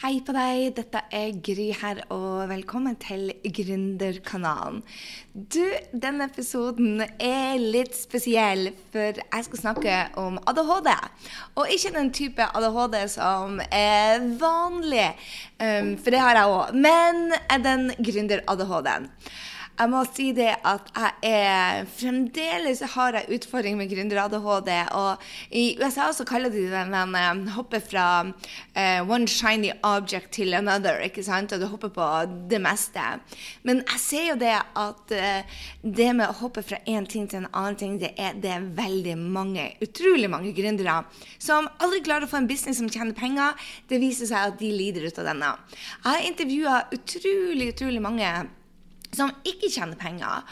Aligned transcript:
Hei 0.00 0.14
på 0.24 0.32
deg, 0.32 0.70
dette 0.78 1.00
er 1.12 1.34
Gry 1.44 1.66
her, 1.76 1.98
og 2.14 2.46
velkommen 2.48 2.94
til 3.02 3.34
Gründerkanalen. 3.44 4.78
Du, 5.36 5.60
denne 5.92 6.24
episoden 6.30 7.02
er 7.04 7.60
litt 7.60 7.92
spesiell, 7.98 8.70
for 8.94 9.20
jeg 9.20 9.44
skal 9.44 9.60
snakke 9.60 9.98
om 10.22 10.38
ADHD. 10.48 10.88
Og 11.60 11.68
ikke 11.76 11.92
den 11.98 12.08
type 12.16 12.48
ADHD 12.48 12.96
som 13.12 13.60
er 13.68 14.24
vanlig, 14.40 15.10
um, 15.60 15.92
for 16.00 16.16
det 16.16 16.24
har 16.24 16.40
jeg 16.40 16.56
òg, 16.56 16.80
men 16.80 17.36
den 17.68 17.90
gründer-ADHD-en. 18.00 19.10
Jeg 19.80 19.88
må 19.88 20.00
si 20.12 20.26
det 20.36 20.50
at 20.68 20.90
jeg 20.92 21.12
er 21.24 21.86
Fremdeles 21.88 22.82
har 22.94 23.16
jeg 23.16 23.38
utfordring 23.38 23.78
med 23.78 23.88
gründer-ADHD. 23.88 24.68
Og 24.98 25.22
i 25.56 25.62
USA 25.80 26.10
så 26.12 26.26
kaller 26.28 26.52
de 26.52 26.66
det 26.66 26.82
den 26.92 27.16
uh, 27.16 27.48
hoppe 27.54 27.80
fra 27.80 28.08
uh, 28.28 29.00
one 29.08 29.28
shiny 29.28 29.70
object 29.86 30.34
til 30.36 30.52
another. 30.58 31.00
ikke 31.00 31.24
sant? 31.24 31.54
Og 31.56 31.62
du 31.62 31.66
hopper 31.72 31.94
på 31.96 32.10
det 32.50 32.60
meste. 32.60 33.06
Men 33.64 33.80
jeg 33.86 34.04
ser 34.04 34.28
jo 34.28 34.36
det 34.42 34.52
at 34.58 35.16
uh, 35.16 35.64
det 35.80 36.10
med 36.12 36.26
å 36.28 36.38
hoppe 36.42 36.66
fra 36.66 36.82
én 36.84 37.08
ting 37.08 37.24
til 37.30 37.46
en 37.46 37.50
annen 37.54 37.80
ting, 37.80 37.96
det 38.02 38.12
er, 38.20 38.36
det 38.36 38.52
er 38.52 38.68
veldig 38.76 39.16
mange, 39.16 39.70
utrolig 39.80 40.28
mange 40.28 40.52
gründere 40.56 41.00
som 41.40 41.68
aldri 41.80 42.04
klarer 42.04 42.28
å 42.28 42.30
få 42.30 42.42
en 42.42 42.50
business 42.50 42.82
som 42.82 42.92
tjener 42.92 43.16
penger. 43.16 43.56
Det 43.88 44.00
viser 44.02 44.28
seg 44.28 44.52
at 44.52 44.60
de 44.60 44.74
lider 44.76 45.08
ut 45.08 45.24
av 45.24 45.32
denne. 45.32 45.56
Jeg 45.72 46.08
har 46.10 46.32
intervjua 46.34 46.80
utrolig, 46.92 47.72
utrolig 47.72 48.04
mange 48.04 48.28
som 49.16 49.32
ikke 49.46 49.70
tjener 49.70 49.98
penger. 49.98 50.44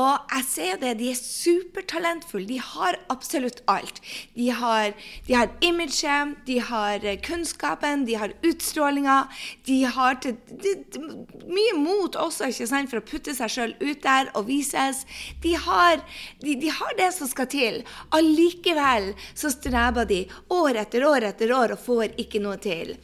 Og 0.00 0.30
jeg 0.32 0.44
ser 0.48 0.78
det, 0.82 0.92
de 0.98 1.10
er 1.12 1.18
supertalentfulle. 1.18 2.48
De 2.48 2.58
har 2.58 2.96
absolutt 3.12 3.60
alt. 3.70 4.00
De 4.34 4.48
har, 4.50 4.94
de 5.28 5.36
har 5.38 5.52
imaget, 5.62 6.34
de 6.46 6.58
har 6.58 7.04
kunnskapen, 7.22 8.02
de 8.08 8.16
har 8.18 8.34
utstrålinga. 8.42 9.18
De 9.66 9.78
har 9.96 10.18
til, 10.22 10.34
de, 10.50 10.74
de, 10.94 11.02
mye 11.46 11.76
mot 11.78 12.18
også 12.18 12.50
ikke 12.50 12.68
sant, 12.70 12.90
for 12.90 13.02
å 13.02 13.06
putte 13.06 13.36
seg 13.38 13.54
sjøl 13.54 13.76
ut 13.82 14.02
der 14.02 14.32
og 14.34 14.48
vises. 14.50 15.04
De 15.44 15.54
har, 15.54 16.02
de 16.42 16.56
har, 16.70 16.96
det 16.98 17.12
som 17.14 17.30
skal 17.30 17.50
til. 17.50 17.82
Allikevel 18.14 19.12
så 19.34 19.52
streber 19.54 20.10
de 20.10 20.24
år 20.54 20.82
etter 20.82 21.06
år 21.06 21.30
etter 21.30 21.54
år 21.54 21.76
og 21.76 21.86
får 21.86 22.18
ikke 22.18 22.42
noe 22.42 22.58
til. 22.62 22.96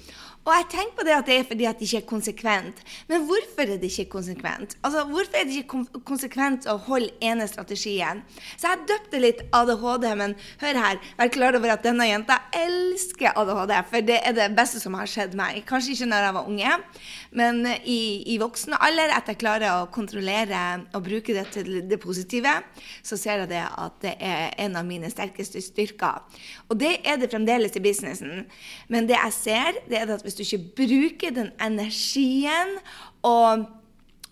Og 0.49 0.55
jeg 0.57 0.67
tenker 0.73 0.97
på 0.97 1.05
det 1.05 1.13
at 1.13 1.27
det 1.29 1.35
er 1.37 1.49
fordi 1.49 1.67
at 1.69 1.81
det 1.81 1.87
ikke 1.87 1.99
er 2.01 2.09
konsekvent. 2.09 2.79
Men 3.11 3.27
hvorfor 3.29 3.67
er 3.67 3.77
det 3.81 3.91
ikke 3.91 4.11
konsekvent? 4.17 4.77
Altså, 4.83 5.05
Hvorfor 5.11 5.37
er 5.37 5.45
det 5.45 5.59
ikke 5.61 6.01
konsekvent 6.09 6.69
å 6.71 6.79
holde 6.81 7.13
ene 7.21 7.45
strategien? 7.49 8.23
Så 8.57 8.71
jeg 8.71 8.87
døpte 8.89 9.21
litt 9.21 9.43
ADHD, 9.53 10.07
men 10.17 10.35
hør 10.63 10.81
her, 10.81 11.01
vær 11.19 11.33
klar 11.35 11.59
over 11.59 11.75
at 11.75 11.85
denne 11.85 12.07
jenta 12.09 12.39
elsker 12.57 13.37
ADHD. 13.37 13.75
For 13.91 14.07
det 14.09 14.17
er 14.25 14.37
det 14.39 14.49
beste 14.57 14.81
som 14.81 14.97
har 14.97 15.11
skjedd 15.11 15.37
meg. 15.39 15.61
Kanskje 15.69 15.93
ikke 15.95 16.09
når 16.09 16.27
jeg 16.27 16.37
var 16.39 16.51
unge, 16.55 16.79
men 17.37 17.61
i, 17.85 18.01
i 18.33 18.39
voksen 18.41 18.79
alder, 18.81 19.13
at 19.15 19.29
jeg 19.29 19.41
klarer 19.43 19.77
å 19.77 19.91
kontrollere 19.93 20.65
og 20.97 21.05
bruke 21.05 21.37
det 21.37 21.47
til 21.55 21.83
det 21.91 22.01
positive, 22.03 22.57
så 23.07 23.21
ser 23.21 23.45
jeg 23.45 23.53
det 23.53 23.63
at 23.69 24.01
det 24.03 24.17
er 24.25 24.57
en 24.65 24.81
av 24.81 24.89
mine 24.89 25.13
sterkeste 25.13 25.61
styrker. 25.63 26.25
Og 26.73 26.81
det 26.81 26.97
er 27.05 27.21
det 27.21 27.31
fremdeles 27.31 27.77
i 27.77 27.85
businessen. 27.85 28.47
Men 28.89 29.07
det 29.11 29.19
jeg 29.19 29.37
ser, 29.37 29.83
det 29.91 30.01
er 30.01 30.17
at 30.17 30.25
hvis 30.27 30.39
du 30.39 30.40
ikke 30.41 30.59
bruker 30.77 31.35
den 31.35 31.51
energien 31.61 32.79
og 33.23 33.67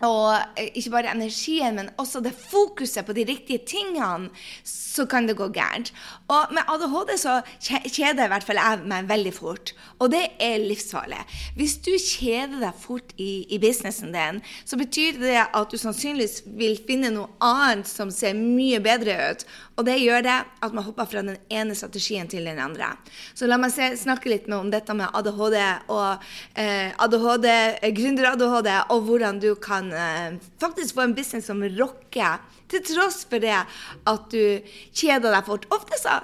og 0.05 0.35
eh, 0.55 0.69
ikke 0.79 0.93
bare 0.93 1.11
energien, 1.11 1.75
men 1.75 1.91
også 1.99 2.21
det 2.23 2.31
fokuset 2.37 3.05
på 3.05 3.15
de 3.17 3.25
riktige 3.27 3.59
tingene, 3.67 4.29
så 4.63 5.05
kan 5.09 5.27
det 5.27 5.37
gå 5.37 5.49
gærent. 5.53 5.91
Og 6.31 6.53
med 6.55 6.67
ADHD 6.71 7.13
så 7.19 7.39
kjeder 7.59 8.25
i 8.25 8.31
hvert 8.31 8.45
fall 8.45 8.59
jeg 8.59 8.85
meg 8.89 9.09
veldig 9.09 9.33
fort. 9.35 9.73
Og 9.99 10.11
det 10.13 10.23
er 10.39 10.59
livsfarlig. 10.63 11.19
Hvis 11.59 11.77
du 11.83 11.91
kjeder 11.95 12.59
deg 12.63 12.79
fort 12.79 13.13
i, 13.17 13.45
i 13.51 13.59
businessen 13.61 14.13
din, 14.15 14.41
så 14.65 14.79
betyr 14.79 15.19
det 15.19 15.37
at 15.43 15.71
du 15.71 15.77
sannsynligvis 15.79 16.43
vil 16.59 16.79
finne 16.87 17.11
noe 17.15 17.29
annet 17.43 17.87
som 17.89 18.11
ser 18.13 18.37
mye 18.37 18.79
bedre 18.83 19.17
ut. 19.29 19.45
Og 19.79 19.85
det 19.87 19.99
gjør 20.01 20.23
det 20.25 20.37
at 20.63 20.75
man 20.75 20.83
hopper 20.83 21.07
fra 21.07 21.23
den 21.23 21.37
ene 21.51 21.75
strategien 21.77 22.27
til 22.27 22.47
den 22.47 22.59
andre. 22.59 22.91
Så 23.35 23.47
la 23.47 23.59
meg 23.59 23.71
se, 23.75 23.93
snakke 23.99 24.31
litt 24.31 24.47
om 24.51 24.71
dette 24.71 24.95
med 24.95 25.11
ADHD 25.15 25.59
og 25.91 26.25
eh, 26.59 26.91
ADHD, 26.99 27.47
gründer-ADHD, 27.95 28.71
og 28.91 29.07
hvordan 29.07 29.39
du 29.39 29.53
kan 29.59 29.88
Eh, 29.93 30.37
faktisk 30.61 30.95
få 30.95 31.07
en 31.07 31.15
business 31.17 31.49
som 31.49 31.63
rocker, 31.63 32.39
til 32.69 32.83
tross 32.85 33.23
for 33.25 33.41
det 33.41 33.55
at 33.57 34.29
du 34.29 34.61
kjeder 34.93 35.33
deg 35.33 35.47
fort. 35.47 35.65
Ofte 35.73 35.97
så 35.97 36.19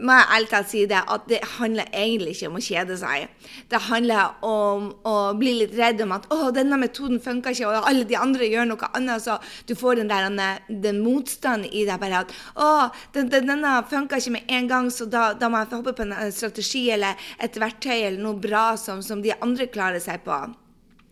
må 0.00 0.14
jeg 0.16 0.28
ærlig 0.34 0.48
talt 0.50 0.68
si 0.70 0.82
det, 0.88 1.00
at 1.12 1.26
det 1.28 1.40
handler 1.58 1.88
egentlig 1.96 2.34
ikke 2.34 2.50
om 2.50 2.58
å 2.58 2.62
kjede 2.64 2.96
seg. 3.00 3.48
Det 3.70 3.80
handler 3.88 4.44
om 4.46 4.86
å 5.06 5.14
bli 5.38 5.56
litt 5.58 5.74
redd 5.76 6.00
om 6.04 6.14
at 6.16 6.28
'Å, 6.30 6.52
denne 6.56 6.78
metoden 6.80 7.20
funker 7.20 7.52
ikke', 7.52 7.66
og 7.68 7.88
alle 7.88 8.04
de 8.04 8.16
andre 8.16 8.48
gjør 8.48 8.70
noe 8.70 8.90
annet. 8.94 9.22
Så 9.22 9.38
du 9.66 9.74
får 9.74 9.96
den 9.96 10.08
der 10.08 10.60
den 10.68 11.02
motstanden 11.04 11.68
i 11.72 11.84
deg. 11.84 12.00
bare 12.00 12.24
at 12.24 12.32
'Å, 12.56 12.90
den, 13.12 13.28
den, 13.28 13.46
denne 13.46 13.84
funker 13.90 14.16
ikke 14.16 14.32
med 14.38 14.44
en 14.48 14.68
gang, 14.68 14.90
så 14.90 15.04
da, 15.06 15.34
da 15.34 15.48
må 15.48 15.58
jeg 15.58 15.72
hoppe 15.76 15.92
på 15.92 16.02
en 16.02 16.32
strategi 16.32 16.90
eller 16.90 17.16
et 17.38 17.54
verktøy 17.54 18.06
eller 18.06 18.22
noe 18.22 18.34
bra 18.34 18.76
som, 18.76 19.02
som 19.02 19.22
de 19.22 19.32
andre 19.40 19.66
klarer 19.66 20.00
seg 20.00 20.24
på'. 20.24 20.54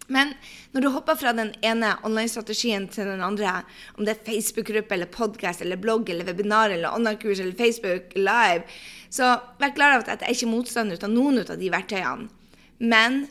Men 0.08 0.32
når 0.72 0.84
du 0.84 0.88
hopper 0.92 1.19
fra 1.20 1.34
den 1.36 1.50
ene 1.64 1.92
online-strategien 2.06 2.86
til 2.92 3.10
den 3.10 3.24
andre, 3.24 3.60
om 3.96 4.06
det 4.06 4.14
er 4.14 4.24
Facebook-gruppe 4.24 4.96
eller 4.96 5.10
podkast 5.12 5.64
eller 5.64 5.80
blogg 5.80 6.08
eller 6.08 6.28
webinar 6.28 6.72
eller 6.72 6.94
online-kurs 6.96 7.42
eller 7.44 7.56
Facebook 7.58 8.16
Live, 8.16 8.64
så 9.12 9.34
vær 9.60 9.74
klar 9.76 9.98
over 9.98 10.08
at 10.08 10.24
jeg 10.24 10.30
er 10.30 10.38
ikke 10.38 10.52
motstander 10.52 11.04
av 11.04 11.12
noen 11.12 11.42
av 11.44 11.58
de 11.60 11.72
verktøyene. 11.72 12.30
Men 12.78 13.26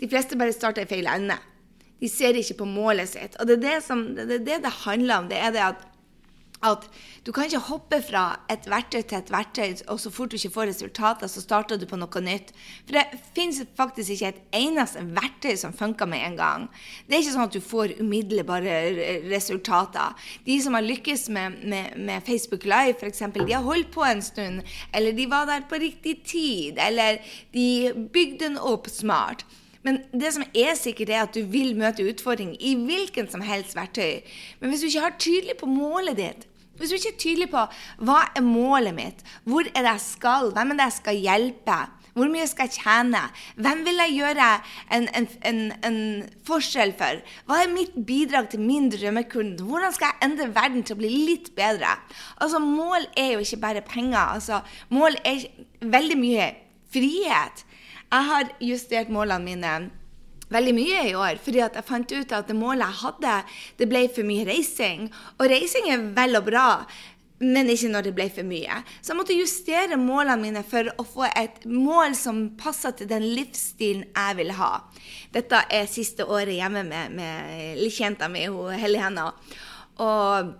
de 0.00 0.08
fleste 0.08 0.38
bare 0.40 0.56
starter 0.56 0.86
i 0.86 0.90
feil 0.90 1.08
ende. 1.10 1.36
De 2.00 2.08
ser 2.08 2.38
ikke 2.40 2.62
på 2.62 2.68
målet 2.68 3.10
sitt. 3.12 3.36
Og 3.38 3.46
det 3.46 3.58
er 3.58 3.64
det 3.66 3.78
som, 3.84 4.06
det, 4.16 4.24
er 4.24 4.44
det, 4.46 4.62
det 4.64 4.76
handler 4.86 5.20
om. 5.20 5.28
Det 5.28 5.38
er 5.38 5.52
det 5.54 5.64
at 5.66 5.82
at 6.66 6.86
du 7.24 7.32
kan 7.32 7.46
ikke 7.48 7.62
hoppe 7.70 8.00
fra 8.04 8.24
et 8.52 8.66
verktøy 8.68 9.00
til 9.00 9.18
et 9.18 9.30
verktøy, 9.32 9.78
og 9.88 10.00
så 10.00 10.10
fort 10.12 10.32
du 10.32 10.36
ikke 10.36 10.52
får 10.52 10.68
resultater, 10.70 11.30
så 11.30 11.40
starter 11.40 11.80
du 11.80 11.86
på 11.88 11.96
noe 12.00 12.22
nytt. 12.24 12.52
For 12.88 12.98
det 12.98 13.20
finnes 13.36 13.62
faktisk 13.78 14.12
ikke 14.16 14.32
et 14.34 14.42
eneste 14.60 15.04
verktøy 15.16 15.54
som 15.60 15.76
funker 15.76 16.08
med 16.10 16.24
en 16.26 16.36
gang. 16.36 16.66
Det 17.06 17.16
er 17.16 17.24
ikke 17.24 17.36
sånn 17.36 17.48
at 17.48 17.56
du 17.56 17.64
får 17.64 17.96
umiddelbare 18.00 18.76
resultater. 19.30 20.12
De 20.44 20.58
som 20.60 20.76
har 20.76 20.84
lykkes 20.84 21.28
med, 21.32 21.62
med, 21.64 21.96
med 21.96 22.26
Facebook 22.28 22.68
Live, 22.68 22.98
f.eks., 23.00 23.24
de 23.40 23.54
har 23.54 23.64
holdt 23.64 23.92
på 23.94 24.04
en 24.04 24.20
stund, 24.24 24.60
eller 24.92 25.16
de 25.16 25.30
var 25.30 25.48
der 25.48 25.64
på 25.70 25.80
riktig 25.80 26.20
tid, 26.28 26.80
eller 26.80 27.22
de 27.56 27.94
bygde 28.12 28.44
den 28.44 28.60
opp 28.60 28.88
smart. 28.92 29.46
Men 29.82 30.02
det 30.12 30.34
som 30.34 30.44
er 30.52 30.74
sikkert, 30.76 31.08
er 31.08 31.22
at 31.24 31.34
du 31.34 31.40
vil 31.48 31.72
møte 31.78 32.04
utfordringer 32.04 32.60
i 32.60 32.74
hvilken 32.76 33.30
som 33.32 33.40
helst 33.44 33.76
verktøy. 33.76 34.20
Men 34.60 34.72
hvis 34.72 34.84
du 34.84 34.90
ikke 34.90 35.06
har 35.06 35.16
tydelig 35.18 35.56
på 35.60 35.68
målet 35.70 36.18
ditt, 36.20 36.46
hvis 36.80 36.90
du 36.92 36.96
ikke 36.98 37.12
er 37.12 37.22
tydelig 37.22 37.48
på 37.52 37.62
hva 38.08 38.20
er 38.34 38.44
målet 38.44 38.96
mitt, 38.96 39.24
hvor 39.44 39.66
er 39.68 39.84
det 39.84 39.94
jeg 39.94 40.06
skal, 40.06 40.52
hvem 40.56 40.72
er 40.72 40.80
det 40.80 40.86
jeg 40.88 40.98
skal 40.98 41.24
hjelpe, 41.28 41.78
hvor 42.16 42.30
mye 42.30 42.46
skal 42.50 42.68
jeg 42.68 42.80
tjene, 42.80 43.20
hvem 43.60 43.84
vil 43.86 44.02
jeg 44.02 44.16
gjøre 44.18 44.48
en, 44.96 45.06
en, 45.16 45.28
en, 45.46 45.60
en 45.86 46.00
forskjell 46.46 46.94
for, 46.98 47.22
hva 47.46 47.60
er 47.62 47.72
mitt 47.72 47.94
bidrag 48.06 48.50
til 48.52 48.64
min 48.64 48.90
drømmekunde, 48.92 49.64
hvordan 49.66 49.94
skal 49.94 50.10
jeg 50.10 50.30
endre 50.30 50.50
verden 50.56 50.84
til 50.84 50.96
å 50.96 51.00
bli 51.02 51.12
litt 51.30 51.52
bedre? 51.58 51.94
Altså, 52.40 52.62
Mål 52.64 53.06
er 53.18 53.34
jo 53.34 53.44
ikke 53.44 53.62
bare 53.62 53.86
penger. 53.86 54.34
altså 54.34 54.60
Mål 54.90 55.16
er 55.24 55.46
veldig 55.80 56.18
mye 56.18 56.50
frihet. 56.92 57.64
Jeg 58.10 58.26
har 58.26 58.52
justert 58.58 59.10
målene 59.12 59.46
mine 59.46 59.74
veldig 60.50 60.74
mye 60.76 61.04
i 61.10 61.14
år, 61.18 61.38
fordi 61.42 61.62
at 61.64 61.78
jeg 61.78 61.88
fant 61.88 62.12
ut 62.12 62.34
at 62.36 62.50
det 62.50 62.58
målet 62.58 62.86
jeg 62.86 63.02
hadde, 63.04 63.38
det 63.78 63.88
ble 63.90 64.04
for 64.12 64.26
mye 64.26 64.46
reising. 64.48 65.08
Og 65.38 65.48
reising 65.50 65.90
er 65.92 66.04
vel 66.16 66.38
og 66.40 66.46
bra, 66.50 66.66
men 67.40 67.70
ikke 67.72 67.88
når 67.88 68.08
det 68.08 68.14
ble 68.18 68.26
for 68.34 68.44
mye. 68.44 68.82
Så 69.00 69.14
jeg 69.14 69.18
måtte 69.20 69.36
justere 69.38 69.96
målene 70.00 70.42
mine 70.42 70.62
for 70.66 70.90
å 71.00 71.06
få 71.08 71.28
et 71.30 71.62
mål 71.64 72.16
som 72.18 72.42
passer 72.60 72.92
til 72.98 73.08
den 73.08 73.24
livsstilen 73.36 74.04
jeg 74.10 74.40
vil 74.42 74.52
ha. 74.58 74.72
Dette 75.32 75.62
er 75.72 75.88
siste 75.88 76.26
året 76.28 76.58
hjemme 76.58 76.84
med, 76.88 77.14
med 77.16 77.78
lillejenta 77.80 78.28
mi, 78.28 78.44
Hellig 78.82 79.00
Henna. 79.00 79.30
Og 80.04 80.52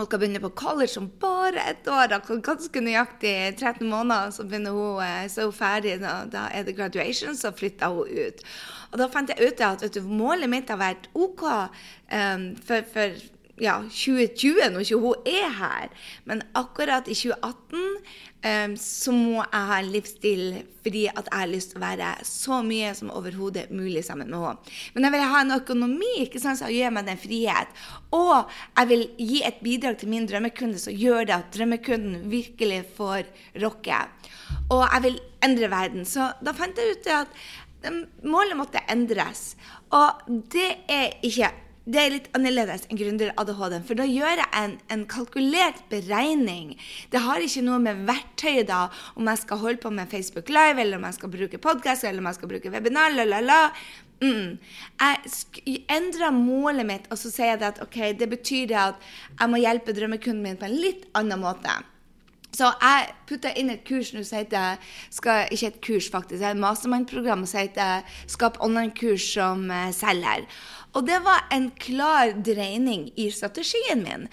hun 0.00 0.08
skal 0.08 0.22
begynne 0.22 0.42
på 0.42 0.52
college 0.58 1.00
om 1.00 1.08
bare 1.20 1.64
ett 1.72 1.88
år. 1.88 2.16
Ganske 2.44 2.82
nøyaktig 2.84 3.34
13 3.58 3.86
måneder, 3.88 4.32
så 4.34 4.46
begynner 4.48 4.76
hun, 4.76 5.02
eh, 5.04 5.26
så 5.30 5.48
hun 5.48 5.56
ferdig. 5.56 5.98
Da, 6.02 6.24
da 6.30 6.46
er 6.52 6.64
det 6.66 6.76
graduation, 6.78 7.36
så 7.36 7.52
flytter 7.52 7.94
hun 7.94 8.08
ut. 8.08 8.44
Og 8.90 8.98
da 8.98 9.10
fant 9.12 9.30
jeg 9.30 9.50
ut 9.50 9.60
at 9.66 9.84
du, 9.94 10.00
målet 10.02 10.50
mitt 10.50 10.70
har 10.72 10.80
vært 10.80 11.10
OK 11.14 11.44
um, 11.46 12.48
for, 12.66 12.86
for 12.90 13.20
ja, 13.60 13.76
2020, 13.84 14.70
når 14.72 14.84
ikke 14.84 14.98
hun 15.00 15.28
er 15.28 15.52
her. 15.58 15.92
Men 16.28 16.42
akkurat 16.56 17.08
i 17.08 17.14
2018 17.14 17.78
um, 17.80 18.74
så 18.80 19.14
må 19.14 19.42
jeg 19.42 19.68
ha 19.70 19.78
en 19.80 19.90
livsstil 19.92 20.44
fordi 20.80 21.04
at 21.10 21.28
jeg 21.28 21.36
har 21.36 21.50
lyst 21.50 21.74
til 21.74 21.80
å 21.80 21.84
være 21.84 22.10
så 22.24 22.60
mye 22.64 22.94
som 22.96 23.12
overhodet 23.12 23.66
mulig 23.74 24.02
sammen 24.06 24.30
med 24.32 24.40
henne. 24.40 24.74
Men 24.94 25.06
jeg 25.06 25.14
vil 25.14 25.26
ha 25.34 25.42
en 25.44 25.56
økonomi 25.58 26.12
ikke 26.24 26.40
sant, 26.42 26.60
som 26.60 26.72
gjør 26.72 26.94
meg 26.96 27.08
den 27.10 27.20
frihet. 27.20 27.80
Og 28.16 28.48
jeg 28.78 28.90
vil 28.92 29.06
gi 29.20 29.42
et 29.46 29.60
bidrag 29.64 30.00
til 30.00 30.12
min 30.12 30.28
drømmekunde 30.30 30.80
som 30.80 30.96
gjør 30.96 31.28
det 31.28 31.36
at 31.36 31.50
drømmekunden 31.56 32.30
virkelig 32.32 32.84
får 32.96 33.28
rocke. 33.60 34.04
Og 34.70 34.86
jeg 34.86 35.04
vil 35.08 35.20
endre 35.44 35.72
verden. 35.72 36.06
Så 36.08 36.32
da 36.40 36.56
fant 36.56 36.80
jeg 36.80 36.96
ut 36.96 37.10
at 37.12 37.42
målet 38.24 38.56
måtte 38.58 38.82
endres. 38.92 39.54
Og 39.96 40.24
det 40.52 40.70
er 40.88 41.18
ikke 41.26 41.50
det 41.90 42.00
er 42.00 42.12
litt 42.14 42.28
annerledes 42.36 42.84
enn 42.86 42.98
gründer-ADHD. 43.00 43.78
For 43.88 43.98
da 43.98 44.06
gjør 44.06 44.42
jeg 44.42 44.50
en, 44.60 44.76
en, 44.92 45.06
kalkulert 45.10 45.80
beregning. 45.92 46.76
Det 47.10 47.22
har 47.24 47.42
ikke 47.42 47.64
noe 47.66 47.80
med 47.82 48.04
verktøyet 48.08 48.68
da, 48.70 48.84
om 49.18 49.30
jeg 49.30 49.42
skal 49.42 49.62
holde 49.64 49.82
på 49.82 49.92
med 49.94 50.10
Facebook 50.12 50.52
Live, 50.52 50.78
eller 50.78 51.00
om 51.00 51.08
jeg 51.08 51.18
skal 51.18 51.34
bruke 51.34 51.62
podkast, 51.62 52.06
eller 52.06 52.22
om 52.22 52.30
jeg 52.30 52.40
skal 52.40 52.52
bruke 52.54 52.72
webinar, 52.74 53.14
la, 53.16 53.26
la, 53.28 53.42
la. 53.44 53.60
Mm. 54.20 54.58
Jeg 55.00 55.78
endrer 55.90 56.34
målet 56.36 56.86
mitt, 56.86 57.08
og 57.10 57.18
så 57.18 57.32
sier 57.32 57.54
jeg 57.54 57.64
at 57.72 57.80
ok, 57.82 58.02
det 58.20 58.28
betyr 58.30 58.76
at 58.76 59.08
jeg 59.32 59.50
må 59.50 59.62
hjelpe 59.62 59.96
drømmekunden 59.96 60.44
min 60.44 60.60
på 60.60 60.68
en 60.68 60.76
litt 60.82 61.08
annen 61.18 61.40
måte. 61.42 61.80
Så 62.50 62.66
jeg 62.82 63.12
putta 63.30 63.52
inn 63.54 63.70
et 63.70 63.84
kurs 63.86 64.10
nå 64.12 64.24
som 64.26 64.40
heter 64.40 64.80
skal, 65.14 65.46
Ikke 65.54 65.70
et 65.70 65.80
kurs, 65.86 66.10
faktisk. 66.10 66.40
Det 66.40 66.48
er 66.48 66.56
Et 66.56 66.60
mastermind-program 66.60 67.46
som 67.46 67.60
heter 67.60 68.02
Skap 68.26 68.58
online-kurs 68.60 69.22
som 69.34 69.70
uh, 69.70 69.90
selger. 69.94 70.46
Og 70.94 71.06
det 71.06 71.20
var 71.24 71.46
en 71.54 71.70
klar 71.78 72.34
dreining 72.46 73.10
i 73.16 73.30
strategien 73.30 74.02
min. 74.02 74.26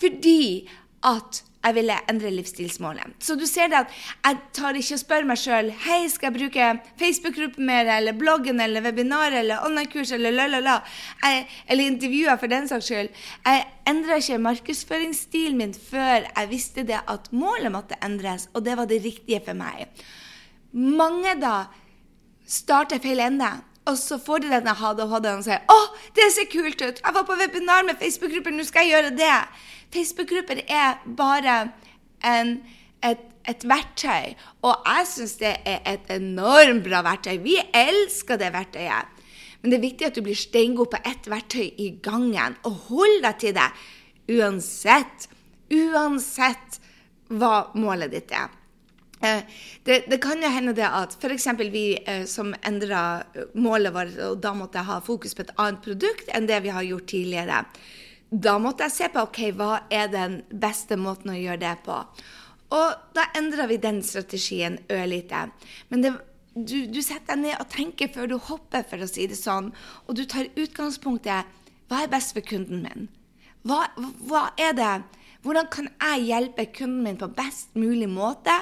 Fordi 0.00 0.68
at 1.06 1.42
jeg 1.58 1.74
ville 1.74 1.96
endre 2.10 2.30
livsstilsmålet. 2.30 3.16
Så 3.18 3.34
du 3.34 3.44
ser 3.46 3.70
det 3.70 3.80
at 3.80 3.94
jeg 4.24 4.38
tar 4.56 4.76
ikke 4.78 4.94
og 4.94 5.00
spør 5.02 5.26
meg 5.26 5.40
sjøl 5.40 5.70
hei, 5.84 5.98
skal 6.10 6.30
jeg 6.30 6.36
bruke 6.38 6.68
Facebook-gruppen 7.00 7.66
mer, 7.66 7.90
eller 7.96 8.14
bloggen, 8.16 8.62
eller 8.62 8.84
webinar, 8.84 9.34
eller 9.34 9.64
online-kurs, 9.66 10.12
eller 10.14 10.34
la-la-la, 10.36 10.78
eller 11.66 11.84
intervjuer 11.84 12.38
for 12.38 12.50
den 12.52 12.70
saks 12.70 12.88
skyld. 12.88 13.10
Jeg 13.44 13.66
endra 13.90 14.20
ikke 14.22 14.38
markedsføringsstilen 14.46 15.58
min 15.58 15.74
før 15.74 16.28
jeg 16.28 16.50
visste 16.52 16.86
det 16.86 17.02
at 17.04 17.28
målet 17.34 17.74
måtte 17.74 17.98
endres, 18.06 18.48
og 18.54 18.64
det 18.64 18.78
var 18.78 18.88
det 18.88 19.02
riktige 19.04 19.42
for 19.44 19.58
meg. 19.58 19.88
Mange 20.72 21.34
da 21.42 21.56
starter 22.48 23.02
feil 23.02 23.20
ende. 23.24 23.50
Og 23.88 23.96
så 23.96 24.18
får 24.20 24.44
de 24.44 24.52
denne 24.52 24.74
ADHD-en 24.74 25.40
og 25.40 25.46
sier 25.46 25.64
'Å, 25.64 25.78
det 26.16 26.28
ser 26.34 26.48
kult 26.52 26.82
ut! 26.82 27.00
Jeg 27.00 27.14
var 27.14 27.24
på 27.24 27.36
webinar 27.40 27.86
med 27.88 27.96
Facebook-grupper, 28.00 28.52
nå 28.52 28.64
skal 28.64 28.84
jeg 28.84 28.92
gjøre 28.92 29.16
det.' 29.16 29.48
Facebook-grupper 29.94 30.60
er 30.68 30.98
bare 31.16 31.72
en, 32.24 32.50
et, 33.02 33.22
et, 33.48 33.62
verktøy, 33.64 34.34
og 34.62 34.74
jeg 34.84 35.06
syns 35.08 35.36
det 35.40 35.54
er 35.64 35.80
et 35.86 36.10
enormt 36.12 36.84
bra 36.84 37.00
verktøy. 37.06 37.38
Vi 37.40 37.56
elsker 37.72 38.36
det 38.36 38.52
verktøyet. 38.52 39.08
Men 39.62 39.70
det 39.70 39.78
er 39.78 39.86
viktig 39.86 40.06
at 40.06 40.14
du 40.14 40.22
blir 40.22 40.36
steingod 40.36 40.92
på 40.92 41.00
ett 41.08 41.30
verktøy 41.30 41.72
i 41.78 41.88
gangen, 42.02 42.58
og 42.68 42.76
hold 42.90 43.22
deg 43.24 43.40
til 43.40 43.56
det 43.56 43.70
uansett. 44.28 45.28
Uansett 45.72 46.80
hva 47.28 47.70
målet 47.74 48.12
ditt 48.12 48.30
er. 48.32 48.52
Eh, 49.20 49.42
det, 49.84 50.04
det, 50.10 50.18
kan 50.22 50.42
jo 50.42 50.50
hende 50.52 50.74
det 50.76 50.86
at 50.86 51.16
f.eks. 51.18 51.48
vi 51.72 51.98
eh, 52.06 52.24
som 52.30 52.54
endra 52.62 53.22
målet 53.54 53.94
vårt, 53.94 54.18
og 54.28 54.40
da 54.42 54.54
måtte 54.54 54.78
jeg 54.78 54.90
ha 54.90 54.98
fokus 55.04 55.34
på 55.34 55.46
et 55.46 55.54
annet 55.56 55.82
produkt 55.84 56.30
enn 56.34 56.46
det 56.50 56.60
vi 56.66 56.74
har 56.74 56.86
gjort 56.86 57.10
tidligere. 57.10 57.64
Da 58.30 58.58
måtte 58.60 58.86
jeg 58.86 58.94
se 58.94 59.10
på 59.12 59.24
ok, 59.24 59.40
hva 59.56 59.72
er 59.90 60.10
den 60.12 60.42
beste 60.52 60.98
måten 61.00 61.32
å 61.32 61.38
gjøre 61.38 61.62
det 61.64 61.76
på. 61.86 62.02
Og 62.76 63.14
da 63.16 63.24
endra 63.38 63.64
vi 63.70 63.78
den 63.80 64.02
strategien 64.04 64.76
ørlite. 64.92 65.46
Men 65.88 66.04
det, 66.04 66.12
du, 66.52 66.84
du, 66.92 67.00
setter 67.00 67.32
deg 67.32 67.46
ned 67.46 67.56
og 67.56 67.70
tenker 67.72 68.10
før 68.12 68.28
du 68.28 68.36
hopper, 68.36 68.84
for 68.84 69.00
å 69.00 69.08
si 69.08 69.26
det 69.30 69.38
sånn. 69.40 69.72
Og 70.06 70.18
du 70.18 70.26
tar 70.28 70.50
utgangspunktet 70.52 71.56
hva 71.88 72.02
er 72.04 72.12
best 72.12 72.34
for 72.36 72.44
kunden 72.44 72.84
min? 72.84 73.08
Hva, 73.64 73.86
hva 74.28 74.50
er 74.60 74.74
det? 74.76 74.96
Hvordan 75.40 75.70
kan 75.72 75.88
jeg 75.88 76.26
hjelpe 76.28 76.66
kunden 76.76 77.06
min 77.06 77.16
på 77.16 77.30
best 77.32 77.72
mulig 77.78 78.10
måte? 78.12 78.52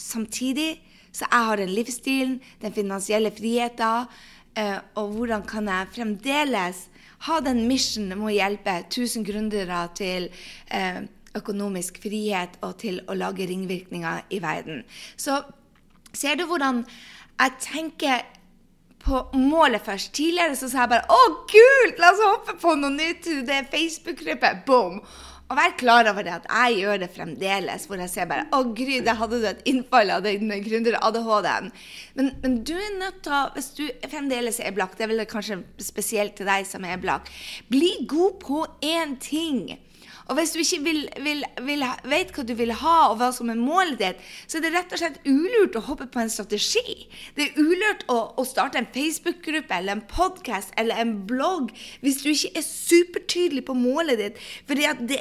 Samtidig. 0.00 0.80
Så 1.12 1.26
jeg 1.26 1.46
har 1.46 1.60
den 1.60 1.72
livsstilen, 1.74 2.40
den 2.62 2.72
finansielle 2.72 3.32
friheten, 3.34 4.10
eh, 4.56 4.78
og 4.94 5.14
hvordan 5.16 5.46
kan 5.46 5.68
jeg 5.68 5.94
fremdeles 5.94 6.88
ha 7.26 7.40
den 7.44 7.66
mission 7.68 8.08
med 8.08 8.26
å 8.30 8.34
hjelpe 8.34 8.76
1000 8.86 9.26
gründere 9.26 9.80
til 9.98 10.28
eh, 10.72 11.02
økonomisk 11.36 12.00
frihet 12.02 12.56
og 12.64 12.78
til 12.82 13.00
å 13.06 13.16
lage 13.18 13.46
ringvirkninger 13.46 14.30
i 14.34 14.40
verden. 14.42 14.84
Så 15.16 15.42
ser 16.12 16.38
du 16.38 16.46
hvordan 16.48 16.84
jeg 17.40 17.58
tenker 17.62 18.24
på 19.00 19.22
målet 19.32 19.84
først. 19.84 20.12
Tidligere 20.16 20.56
så 20.56 20.68
sa 20.68 20.84
jeg 20.84 20.92
bare 20.92 21.08
'Å, 21.08 21.20
kult! 21.48 21.98
La 21.98 22.10
oss 22.12 22.24
hoppe 22.24 22.56
på 22.60 22.74
noe 22.76 22.90
nytt!' 22.90 23.46
Det 23.46 23.54
er 23.54 23.70
Facebook-gruppe. 23.72 24.62
Boom! 24.66 25.00
Og 25.50 25.58
vær 25.58 25.72
klar 25.74 26.06
over 26.06 26.22
det 26.22 26.30
at 26.36 26.44
jeg 26.46 26.76
gjør 26.84 27.00
det 27.02 27.10
fremdeles, 27.10 27.86
hvor 27.90 27.98
jeg 27.98 28.12
ser 28.12 28.28
bare 28.30 28.46
Å, 28.54 28.62
Gry, 28.70 29.00
der 29.02 29.18
hadde 29.18 29.40
du 29.42 29.46
et 29.50 29.64
innfall 29.66 30.12
av 30.14 30.22
den 30.22 30.46
gründer-ADHD-en. 30.62 31.72
Men, 32.14 32.30
men, 32.44 32.58
du 32.66 32.76
er 32.78 32.92
nødt 33.00 33.18
til 33.26 33.34
å, 33.34 33.42
hvis 33.56 33.72
du 33.74 33.82
fremdeles 34.06 34.60
er 34.62 34.76
blakk, 34.76 34.94
det 34.94 35.08
er 35.08 35.10
vel 35.10 35.24
kanskje 35.30 35.58
spesielt 35.82 36.38
til 36.38 36.46
deg 36.46 36.68
som 36.70 36.86
er 36.86 37.02
blakk, 37.02 37.26
bli 37.72 37.90
god 38.10 38.38
på 38.44 38.62
én 38.86 39.16
ting. 39.22 39.64
Og 40.30 40.38
hvis 40.38 40.52
du 40.54 40.60
ikke 40.62 40.78
vil, 40.84 41.00
vil, 41.24 41.42
vil, 41.66 41.84
vet 42.06 42.30
hva 42.34 42.44
du 42.46 42.52
vil 42.54 42.70
ha, 42.82 42.96
og 43.10 43.18
hva 43.18 43.30
som 43.34 43.50
er 43.50 43.58
målet 43.58 43.98
ditt, 43.98 44.20
så 44.46 44.58
er 44.58 44.64
det 44.66 44.72
rett 44.76 44.92
og 44.94 45.00
slett 45.02 45.18
ulurt 45.26 45.78
å 45.78 45.82
hoppe 45.88 46.06
på 46.12 46.22
en 46.22 46.30
strategi. 46.30 47.08
Det 47.34 47.48
er 47.48 47.58
ulurt 47.58 48.04
å, 48.12 48.18
å 48.38 48.46
starte 48.46 48.78
en 48.78 48.88
Facebook-gruppe 48.94 49.74
eller 49.74 49.98
en 49.98 50.04
podkast 50.10 50.70
eller 50.80 51.02
en 51.02 51.16
blogg 51.26 51.72
hvis 52.04 52.22
du 52.22 52.30
ikke 52.30 52.52
er 52.60 52.66
supertydelig 52.66 53.64
på 53.66 53.74
målet 53.74 54.22
ditt. 54.22 54.38
For 54.68 54.78
det, 54.78 54.94
det, 55.10 55.18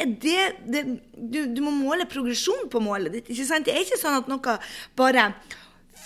det 0.70 0.86
du, 1.18 1.42
du, 1.50 1.64
må 1.66 1.74
måle 1.74 2.06
progresjon 2.10 2.70
på 2.70 2.84
målet 2.84 3.18
ditt. 3.18 3.34
ikke 3.34 3.50
sant? 3.50 3.66
Det 3.66 3.74
er 3.74 3.88
ikke 3.88 4.02
sånn 4.02 4.22
at 4.22 4.30
noe 4.30 4.60
bare 5.00 5.32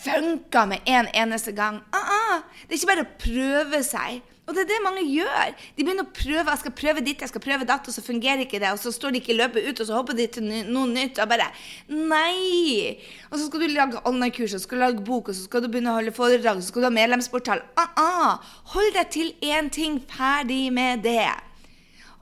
funker 0.04 0.70
med 0.72 0.88
en 0.90 1.12
eneste 1.12 1.52
gang. 1.52 1.84
Uh 1.92 2.00
-uh. 2.00 2.40
Det 2.68 2.72
er 2.72 2.80
ikke 2.80 2.94
bare 2.96 3.08
å 3.08 3.18
prøve 3.20 3.84
seg. 3.84 4.22
Og 4.44 4.52
det 4.52 4.66
er 4.66 4.68
det 4.74 4.80
mange 4.84 5.06
gjør. 5.08 5.54
De 5.78 5.86
begynner 5.86 6.04
å 6.04 6.12
prøve. 6.12 6.52
Jeg 6.52 6.60
skal 6.60 6.74
prøve 6.76 7.04
ditt, 7.06 7.22
jeg 7.24 7.32
skal 7.32 7.44
prøve 7.44 7.68
datt, 7.68 7.86
og 7.88 7.96
så 7.96 8.02
fungerer 8.04 8.44
ikke 8.44 8.60
det. 8.60 8.74
Og 8.76 8.82
så 8.82 8.92
står 8.92 9.14
de 9.14 9.22
ikke 9.22 9.32
i 9.32 9.38
løpet 9.38 9.70
ut, 9.70 9.80
og 9.80 9.88
så 9.88 9.96
hopper 9.96 10.18
de 10.18 10.26
til 10.36 10.50
noe 10.68 10.90
nytt. 10.92 11.22
Og 11.24 11.30
bare 11.32 11.48
Nei! 11.88 12.98
Og 13.30 13.38
så 13.38 13.46
skal 13.46 13.64
du 13.64 13.72
lage 13.72 14.02
online-kurs, 14.10 14.52
og 14.52 14.60
så 14.60 14.68
skal 14.68 14.82
du 14.82 14.84
lage 14.84 15.06
bok, 15.08 15.32
og 15.32 15.38
så 15.38 15.46
skal 15.48 15.64
du 15.64 15.70
begynne 15.72 15.94
å 15.94 16.00
holde 16.02 16.16
foredrag, 16.16 16.60
og 16.60 16.66
så 16.66 16.74
skal 16.74 16.84
du 16.84 16.90
ha 16.90 16.98
medlemsportal. 16.98 17.64
Ah, 17.80 17.96
ah. 18.04 18.52
Hold 18.74 18.92
deg 18.98 19.14
til 19.16 19.32
én 19.48 19.72
ting. 19.72 20.02
Ferdig 20.12 20.66
med 20.76 21.08
det. 21.08 21.32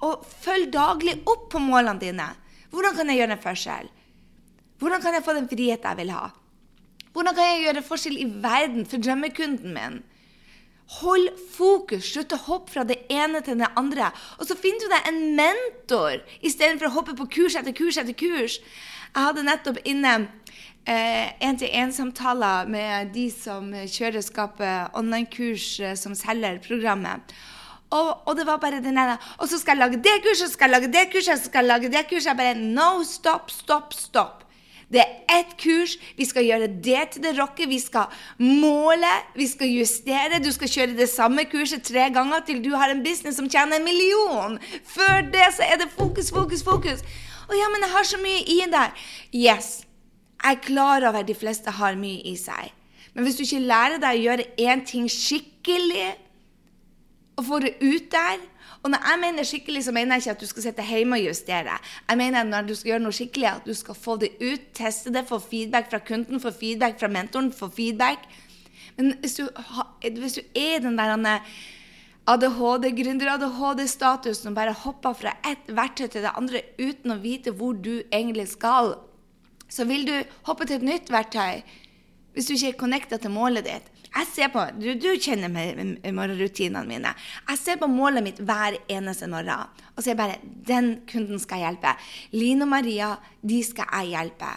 Og 0.05 0.21
følg 0.45 0.69
daglig 0.75 1.17
opp 1.25 1.49
på 1.55 1.63
målene 1.63 1.97
dine. 2.05 2.29
Hvordan 2.69 2.95
kan 2.99 3.09
jeg 3.09 3.23
gjøre 3.23 3.37
en 3.39 3.43
forskjell? 3.47 3.91
Hvordan 4.81 5.01
kan 5.01 5.17
jeg 5.17 5.25
få 5.25 5.33
den 5.37 5.49
friheten 5.49 5.89
jeg 5.89 6.03
vil 6.03 6.13
ha? 6.13 6.29
Hvordan 7.11 7.35
kan 7.35 7.49
jeg 7.49 7.65
gjøre 7.65 7.85
forskjell 7.89 8.21
i 8.21 8.29
verden 8.45 8.85
for 8.87 9.01
drømmekunden 9.01 9.73
min? 9.73 10.01
Hold 10.99 11.29
fokus. 11.55 12.09
Slutt 12.11 12.33
å 12.35 12.39
hoppe 12.49 12.73
fra 12.73 12.83
det 12.87 12.99
ene 13.11 13.39
til 13.45 13.59
det 13.61 13.69
andre. 13.79 14.09
Og 14.39 14.49
så 14.49 14.57
finner 14.59 14.83
du 14.83 14.91
deg 14.91 15.07
en 15.11 15.21
mentor 15.37 16.19
istedenfor 16.43 16.89
å 16.89 16.95
hoppe 16.97 17.15
på 17.19 17.29
kurs 17.37 17.55
etter 17.59 17.75
kurs 17.75 17.99
etter 18.01 18.17
kurs. 18.17 18.59
Jeg 19.11 19.27
hadde 19.27 19.47
nettopp 19.47 19.79
inne 19.87 20.17
én-til-én-samtaler 20.87 22.65
eh, 22.65 22.69
med 22.71 23.11
de 23.13 23.27
som 23.31 23.69
kjører 23.71 24.23
Skape 24.25 24.69
online-kurs 24.97 25.65
eh, 25.79 25.97
som 25.99 26.15
selger 26.17 26.61
programmet. 26.63 27.33
Og, 27.91 28.23
og, 28.25 28.35
det 28.39 28.45
var 28.47 28.61
bare 28.63 28.79
den 28.79 28.95
ene 28.95 29.17
Og 29.43 29.49
så 29.51 29.57
skal 29.59 29.75
jeg 29.75 29.81
lage 29.81 29.97
det 29.99 30.21
kurset, 30.23 30.47
så 30.47 30.53
skal 30.55 30.69
jeg 30.69 30.75
lage 30.77 30.91
det 30.93 31.09
kurset, 31.11 31.41
så 31.41 31.49
skal 31.49 31.65
jeg 31.65 31.71
lage 31.73 31.91
det 31.91 32.05
kurset. 32.07 32.29
Jeg 32.31 32.39
bare 32.39 32.55
No, 32.55 33.03
stopp, 33.03 33.51
stopp, 33.51 33.93
stopp. 33.93 34.45
Det 34.91 34.99
er 34.99 35.39
ett 35.39 35.53
kurs. 35.61 35.95
Vi 36.17 36.27
skal 36.27 36.45
gjøre 36.45 36.67
det 36.83 37.03
til 37.13 37.23
det 37.23 37.35
rocker. 37.37 37.69
Vi 37.71 37.79
skal 37.79 38.11
måle, 38.43 39.11
vi 39.35 39.47
skal 39.47 39.71
justere. 39.71 40.41
Du 40.43 40.51
skal 40.51 40.71
kjøre 40.71 40.97
det 40.97 41.07
samme 41.11 41.45
kurset 41.51 41.85
tre 41.87 42.09
ganger 42.13 42.43
til 42.47 42.59
du 42.63 42.73
har 42.75 42.91
en 42.91 43.03
business 43.05 43.39
som 43.39 43.47
tjener 43.49 43.79
en 43.79 43.87
million. 43.87 44.59
Før 44.83 45.23
det 45.31 45.47
så 45.55 45.67
er 45.67 45.79
det 45.81 45.91
fokus, 45.95 46.33
fokus, 46.35 46.65
fokus. 46.67 47.05
Å 47.47 47.55
ja, 47.55 47.71
men 47.71 47.83
jeg 47.83 47.95
har 47.95 48.07
så 48.07 48.19
mye 48.21 48.43
i 48.47 48.59
der. 48.71 48.91
Yes. 49.31 49.71
Jeg 50.41 50.57
er 50.57 50.65
klar 50.65 51.07
over 51.07 51.21
at 51.21 51.29
de 51.29 51.37
fleste 51.37 51.71
har 51.77 51.97
mye 51.99 52.23
i 52.27 52.35
seg. 52.39 52.71
Men 53.13 53.27
hvis 53.27 53.37
du 53.37 53.43
ikke 53.45 53.63
lærer 53.67 53.99
deg 54.01 54.19
å 54.19 54.25
gjøre 54.25 54.47
én 54.63 54.83
ting 54.87 55.07
skikkelig, 55.11 56.11
og 57.39 57.45
få 57.47 57.59
det 57.63 57.75
ut 57.81 58.11
der, 58.11 58.41
og 58.83 58.89
når 58.89 59.03
jeg 59.09 59.19
mener 59.21 59.45
skikkelig, 59.45 59.83
så 59.85 59.91
mener 59.93 60.15
jeg 60.15 60.23
ikke 60.23 60.31
at 60.31 60.41
du 60.41 60.49
skal 60.49 60.63
sitte 60.63 60.85
hjemme 60.85 61.17
og 61.19 61.25
justere. 61.27 61.75
Jeg 62.09 62.17
mener 62.17 62.41
at 62.41 62.47
når 62.49 62.61
du 62.69 62.75
skal 62.75 62.89
gjøre 62.91 63.03
noe 63.03 63.13
skikkelig, 63.13 63.47
at 63.49 63.67
du 63.67 63.75
skal 63.77 63.97
få 63.97 64.15
det 64.23 64.31
ut, 64.41 64.63
teste 64.73 65.13
det, 65.13 65.27
få 65.29 65.37
feedback 65.39 65.91
fra 65.91 65.99
kunden, 66.07 66.41
få 66.41 66.51
feedback 66.51 66.97
fra 66.99 67.07
mentoren, 67.07 67.51
få 67.53 67.69
feedback. 67.69 68.25
Men 68.97 69.13
hvis 69.21 69.37
du, 69.37 69.45
hvis 70.01 70.39
du 70.39 70.41
er 70.57 70.81
den 70.81 70.97
der 70.97 71.45
ADHD, 72.27 72.89
gründer-ADHD-statusen 72.97 74.51
og 74.51 74.57
bare 74.57 74.73
hopper 74.83 75.13
fra 75.17 75.35
ett 75.45 75.69
verktøy 75.69 76.07
til 76.07 76.25
det 76.25 76.33
andre 76.37 76.61
uten 76.79 77.13
å 77.13 77.21
vite 77.21 77.53
hvor 77.57 77.73
du 77.73 78.01
egentlig 78.11 78.47
skal, 78.51 78.95
så 79.69 79.85
vil 79.89 80.05
du 80.07 80.13
hoppe 80.49 80.65
til 80.65 80.81
et 80.81 80.85
nytt 80.85 81.09
verktøy 81.13 81.61
hvis 82.33 82.47
du 82.47 82.53
ikke 82.55 82.71
er 82.71 82.79
connecta 82.79 83.19
til 83.19 83.33
målet 83.33 83.67
ditt. 83.67 83.91
Jeg 84.11 84.27
ser 84.27 84.49
på, 84.51 84.63
du, 84.75 84.89
du 84.99 85.13
kjenner 85.15 85.51
morgenrutinene 85.51 86.83
mine. 86.87 87.13
Jeg 87.47 87.59
ser 87.59 87.77
på 87.79 87.87
målet 87.87 88.23
mitt 88.25 88.41
hver 88.43 88.75
eneste 88.91 89.29
morgen. 89.31 89.69
Og 89.95 90.03
så 90.03 90.09
er 90.09 90.13
jeg 90.13 90.19
bare 90.19 90.41
den 90.67 90.91
kunden 91.07 91.39
skal 91.39 91.61
jeg 91.61 91.71
hjelpe. 91.71 91.93
Line 92.35 92.67
og 92.67 92.73
Maria, 92.73 93.13
de 93.39 93.61
skal 93.63 93.87
jeg 93.87 94.11
hjelpe. 94.15 94.51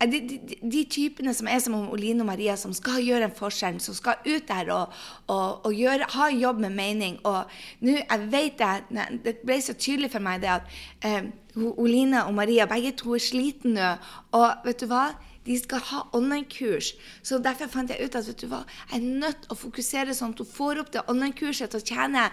er 0.00 0.08
de, 0.10 0.20
de, 0.28 0.56
de, 0.72 0.84
typene 0.90 1.34
som 1.36 1.48
er 1.48 1.60
som 1.64 1.76
Line 2.00 2.24
og 2.24 2.28
Maria, 2.28 2.56
som 2.60 2.72
skal 2.76 3.04
gjøre 3.04 3.28
en 3.28 3.36
forskjell, 3.36 3.78
som 3.80 3.96
skal 3.96 4.24
ut 4.24 4.48
der 4.48 4.72
og, 4.72 4.96
og, 5.28 5.66
og 5.68 5.76
gjøre, 5.76 6.08
ha 6.16 6.30
jobb 6.32 6.64
med 6.64 6.74
mening. 6.76 7.20
Og 7.24 7.44
nå, 7.84 7.98
jeg 8.00 8.32
vet 8.32 8.64
det, 8.64 9.08
det 9.24 9.36
ble 9.44 9.60
så 9.60 9.76
tydelig 9.76 10.12
for 10.16 10.24
meg 10.24 10.40
det 10.44 10.52
at 10.56 10.74
eh, 11.04 11.28
Line 11.54 12.24
og 12.24 12.32
Maria 12.34 12.64
begge 12.68 12.96
to 12.96 13.12
er 13.16 13.28
slitne 13.28 13.76
nå. 13.76 13.94
Og 14.40 14.66
vet 14.66 14.80
du 14.80 14.88
hva? 14.88 15.04
De 15.44 15.56
skal 15.60 15.82
ha 15.90 16.04
online-kurs. 16.16 16.94
Så 17.22 17.40
derfor 17.42 17.72
fant 17.72 17.90
jeg 17.92 18.04
ut 18.04 18.16
at 18.16 18.28
vet 18.28 18.44
du 18.44 18.48
hva, 18.50 18.62
jeg 18.90 19.00
er 19.00 19.18
nødt 19.24 19.44
til 19.44 19.52
å 19.52 19.58
fokusere 19.60 20.16
sånn 20.16 20.36
at 20.36 20.44
hun 20.44 20.54
får 20.54 20.84
opp 20.84 20.94
det 20.94 21.04
online-kurset 21.10 21.74
til 21.74 21.82
å 21.82 21.88
tjene 21.90 22.28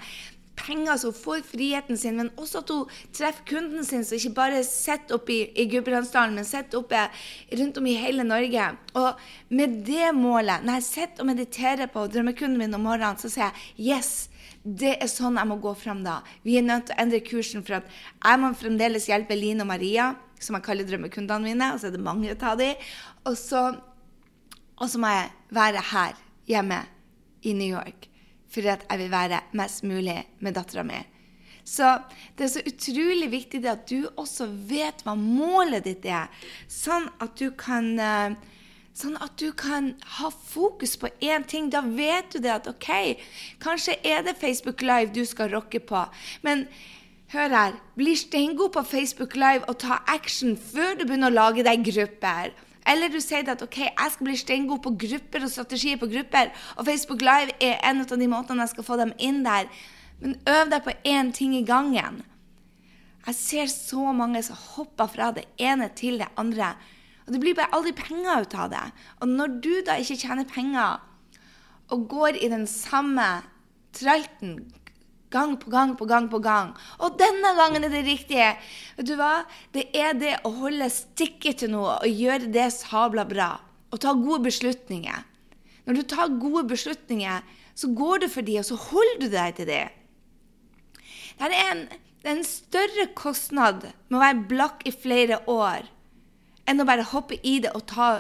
penger, 0.61 0.97
så 0.97 1.11
hun 1.11 1.17
får 1.17 1.43
friheten 1.47 1.97
sin, 1.97 2.17
men 2.19 2.31
også 2.39 2.61
at 2.61 2.73
hun 2.73 2.89
treffer 3.15 3.45
kunden 3.49 3.85
sin, 3.87 4.03
så 4.05 4.17
ikke 4.17 4.33
bare 4.37 4.63
sitter 4.67 5.17
oppe 5.17 5.33
i, 5.35 5.39
i 5.63 5.67
Gudbrandsdalen, 5.71 6.35
men 6.37 6.47
sitter 6.47 6.81
oppe 6.81 7.05
rundt 7.59 7.79
om 7.81 7.87
i 7.89 7.97
hele 7.99 8.25
Norge. 8.27 8.67
Og 8.99 9.23
med 9.49 9.81
det 9.87 10.11
målet, 10.17 10.65
når 10.65 10.79
jeg 10.79 10.89
sitter 10.89 11.23
og 11.23 11.31
mediterer 11.31 11.91
på 11.91 12.05
drømmekunden 12.11 12.59
min 12.61 12.77
om 12.77 12.85
morgenen, 12.87 13.19
så 13.21 13.31
sier 13.31 13.49
jeg 13.77 13.95
yes. 13.97 14.30
Det 14.61 14.93
er 15.01 15.09
sånn 15.09 15.39
jeg 15.39 15.49
må 15.49 15.57
gå 15.61 15.71
fram 15.77 16.03
da. 16.05 16.19
Vi 16.45 16.57
er 16.59 16.65
nødt 16.65 16.89
til 16.89 16.95
å 16.97 17.01
endre 17.01 17.21
kursen, 17.25 17.63
for 17.65 17.79
at 17.79 17.87
jeg 17.89 18.41
må 18.41 18.51
fremdeles 18.57 19.07
hjelpe 19.09 19.37
Line 19.37 19.65
og 19.65 19.71
Maria 19.71 20.11
som 20.41 20.57
jeg 20.57 20.65
kaller 20.65 20.87
drømmekundene 20.89 21.51
mine, 21.51 21.71
og 21.73 21.81
så 21.81 21.89
er 21.89 21.95
det 21.95 22.03
mange 22.03 22.33
av 22.33 22.59
dem. 22.59 22.89
Og 23.29 23.37
så, 23.37 23.63
og 24.77 24.89
så 24.89 25.01
må 25.01 25.11
jeg 25.13 25.29
være 25.53 25.83
her 25.91 26.21
hjemme 26.49 26.81
i 27.45 27.53
New 27.57 27.69
York 27.69 28.07
for 28.51 28.67
at 28.67 28.83
jeg 28.89 28.99
vil 28.99 29.11
være 29.13 29.45
mest 29.55 29.85
mulig 29.87 30.17
med 30.43 30.57
dattera 30.57 30.83
mi. 30.83 30.99
Så 31.63 31.87
det 32.35 32.47
er 32.47 32.51
så 32.51 32.63
utrolig 32.67 33.29
viktig 33.31 33.61
at 33.69 33.85
du 33.87 34.09
også 34.19 34.49
vet 34.67 35.05
hva 35.05 35.13
målet 35.15 35.85
ditt 35.85 36.07
er, 36.09 36.27
sånn 36.67 37.05
at 37.21 37.37
du 37.39 37.53
kan 37.55 37.93
eh, 38.01 38.33
Sånn 38.93 39.15
at 39.23 39.37
du 39.39 39.53
kan 39.55 39.93
ha 40.19 40.29
fokus 40.29 40.97
på 40.99 41.09
én 41.23 41.45
ting. 41.47 41.69
Da 41.71 41.79
vet 41.85 42.33
du 42.33 42.41
det 42.43 42.51
at 42.51 42.67
OK, 42.67 42.89
kanskje 43.63 43.95
er 44.03 44.25
det 44.27 44.39
Facebook 44.41 44.83
Live 44.83 45.13
du 45.15 45.23
skal 45.25 45.53
rocke 45.53 45.79
på. 45.79 46.05
Men 46.43 46.67
Hør 47.31 47.53
her. 47.55 47.75
Bli 47.95 48.15
steingod 48.19 48.73
på 48.75 48.81
Facebook 48.83 49.37
Live 49.39 49.63
og 49.71 49.77
ta 49.79 50.01
action 50.11 50.57
før 50.59 50.97
du 50.99 51.05
begynner 51.05 51.31
å 51.31 51.35
lage 51.37 51.63
deg 51.63 51.85
grupper. 51.87 52.51
Eller 52.91 53.11
du 53.13 53.21
sier 53.23 53.47
at 53.47 53.61
ok, 53.63 53.77
jeg 53.85 54.11
skal 54.11 54.27
bli 54.27 54.35
steingod 54.35 54.81
på 54.83 54.91
grupper 55.05 55.45
og 55.45 55.53
strategier 55.53 55.99
på 56.01 56.09
grupper, 56.11 56.49
og 56.75 56.87
Facebook 56.89 57.23
Live 57.23 57.55
er 57.63 57.77
en 57.87 58.03
av 58.03 58.11
de 58.11 58.27
måtene 58.27 58.65
jeg 58.65 58.73
skal 58.73 58.87
få 58.87 58.97
dem 58.99 59.13
inn 59.15 59.45
der. 59.45 59.69
Men 60.19 60.35
øv 60.43 60.73
deg 60.73 60.83
på 60.83 60.97
én 61.07 61.31
ting 61.31 61.55
i 61.55 61.63
gangen. 61.63 62.19
Jeg 63.27 63.37
ser 63.37 63.71
så 63.71 64.11
mange 64.17 64.41
som 64.43 64.59
hopper 64.73 65.07
fra 65.13 65.31
det 65.31 65.45
ene 65.61 65.87
til 65.95 66.19
det 66.19 66.27
andre. 66.41 66.73
Og 67.31 67.37
det 67.37 67.39
blir 67.45 67.55
bare 67.55 67.71
aldri 67.71 67.93
penger 67.95 68.43
ut 68.43 68.53
av 68.59 68.73
det. 68.73 68.83
Og 69.23 69.29
når 69.31 69.53
du 69.63 69.71
da 69.87 69.93
ikke 69.95 70.17
tjener 70.19 70.47
penger, 70.51 70.99
og 71.95 72.01
går 72.11 72.35
i 72.43 72.49
den 72.51 72.65
samme 72.67 73.27
tralten 73.95 74.57
Gang 75.31 75.53
på 75.55 75.71
gang 75.71 75.93
på 75.95 76.03
gang 76.09 76.25
på 76.27 76.41
gang. 76.43 76.73
Og 76.99 77.13
denne 77.15 77.53
gangen 77.55 77.85
er 77.87 77.93
det 77.93 78.01
riktige. 78.03 78.49
Vet 78.97 79.07
du 79.07 79.13
hva? 79.15 79.45
Det 79.71 79.85
er 79.95 80.11
det 80.19 80.33
å 80.43 80.51
holde 80.57 80.89
stikket 80.91 81.61
til 81.61 81.71
noe 81.71 81.93
og 82.03 82.19
gjøre 82.19 82.49
det 82.51 82.65
sabla 82.75 83.23
bra. 83.29 83.53
Og 83.95 84.01
ta 84.03 84.11
gode 84.11 84.41
beslutninger. 84.49 85.23
Når 85.87 86.01
du 86.01 86.03
tar 86.03 86.35
gode 86.35 86.65
beslutninger, 86.73 87.47
så 87.79 87.93
går 87.95 88.25
du 88.25 88.27
for 88.33 88.43
de, 88.43 88.59
og 88.59 88.67
så 88.67 88.75
holder 88.89 89.23
du 89.23 89.29
deg 89.31 89.55
til 89.55 89.71
de. 89.71 89.79
Det 91.39 91.47
er 91.47 91.57
en, 91.69 91.87
det 92.19 92.27
er 92.27 92.35
en 92.35 92.45
større 92.51 93.07
kostnad 93.15 93.87
med 93.87 94.19
å 94.19 94.25
være 94.25 94.47
blakk 94.51 94.83
i 94.83 94.91
flere 94.91 95.39
år 95.47 95.87
enn 96.69 96.81
å 96.81 96.87
bare 96.87 97.07
hoppe 97.13 97.39
i 97.47 97.59
det 97.63 97.73
og 97.77 97.85
ta 97.89 98.11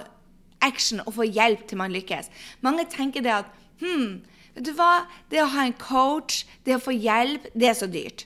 action 0.61 1.01
og 1.05 1.15
få 1.17 1.27
hjelp 1.27 1.67
til 1.67 1.79
man 1.81 1.93
lykkes. 1.93 2.29
Mange 2.65 2.85
tenker 2.89 3.25
det 3.25 3.33
at 3.41 3.55
hm, 3.81 4.21
Vet 4.51 4.65
du 4.67 4.73
hva? 4.75 5.05
Det 5.31 5.39
å 5.39 5.47
ha 5.53 5.63
en 5.63 5.77
coach, 5.79 6.41
det 6.67 6.75
å 6.75 6.83
få 6.83 6.91
hjelp, 6.91 7.45
det 7.55 7.69
er 7.69 7.77
så 7.77 7.87
dyrt. 7.87 8.25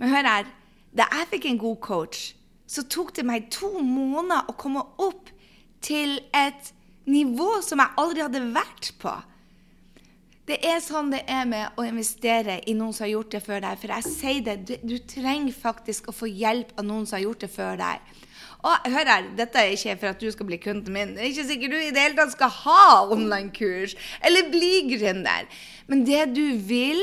Men 0.00 0.10
hør 0.10 0.26
her. 0.26 0.48
Da 0.90 1.06
jeg 1.12 1.28
fikk 1.36 1.46
en 1.46 1.60
god 1.60 1.78
coach, 1.84 2.32
så 2.66 2.82
tok 2.82 3.12
det 3.14 3.22
meg 3.26 3.46
to 3.54 3.70
måneder 3.78 4.50
å 4.50 4.56
komme 4.58 4.82
opp 4.98 5.30
til 5.86 6.18
et 6.34 6.72
nivå 7.10 7.60
som 7.62 7.78
jeg 7.82 7.98
aldri 8.02 8.24
hadde 8.24 8.42
vært 8.54 8.90
på. 8.98 9.12
Det 10.50 10.56
er 10.66 10.80
sånn 10.82 11.12
det 11.12 11.22
er 11.30 11.44
med 11.46 11.78
å 11.78 11.84
investere 11.86 12.58
i 12.66 12.74
noen 12.74 12.94
som 12.96 13.04
har 13.06 13.12
gjort 13.12 13.36
det 13.36 13.42
før 13.44 13.62
deg. 13.62 13.78
For 13.78 13.94
jeg 13.94 14.06
sier 14.08 14.42
det, 14.48 14.56
du, 14.66 14.74
du 14.82 14.96
trenger 15.06 15.54
faktisk 15.54 16.10
å 16.10 16.16
få 16.16 16.26
hjelp 16.26 16.72
av 16.74 16.88
noen 16.88 17.06
som 17.06 17.20
har 17.20 17.28
gjort 17.28 17.44
det 17.44 17.52
før 17.54 17.78
deg. 17.78 18.10
Og 18.60 18.90
hør 18.92 19.08
her, 19.08 19.30
dette 19.38 19.58
er 19.58 19.72
ikke 19.72 19.96
for 20.02 20.12
at 20.12 20.20
du 20.20 20.28
skal 20.32 20.48
bli 20.50 20.58
kunden 20.60 20.92
min. 20.92 21.14
Det 21.16 21.24
er 21.24 21.32
ikke 21.32 21.48
sikkert 21.48 21.72
du 21.72 21.78
i 21.80 21.92
det 21.94 22.04
hele 22.04 22.18
tatt 22.18 22.34
skal 22.34 22.52
ha 22.60 22.84
online-kurs 23.14 23.96
eller 24.26 24.52
bli 24.52 24.72
gründer. 24.92 25.48
Men 25.88 26.04
det 26.08 26.30
du 26.36 26.44
vil 26.68 27.02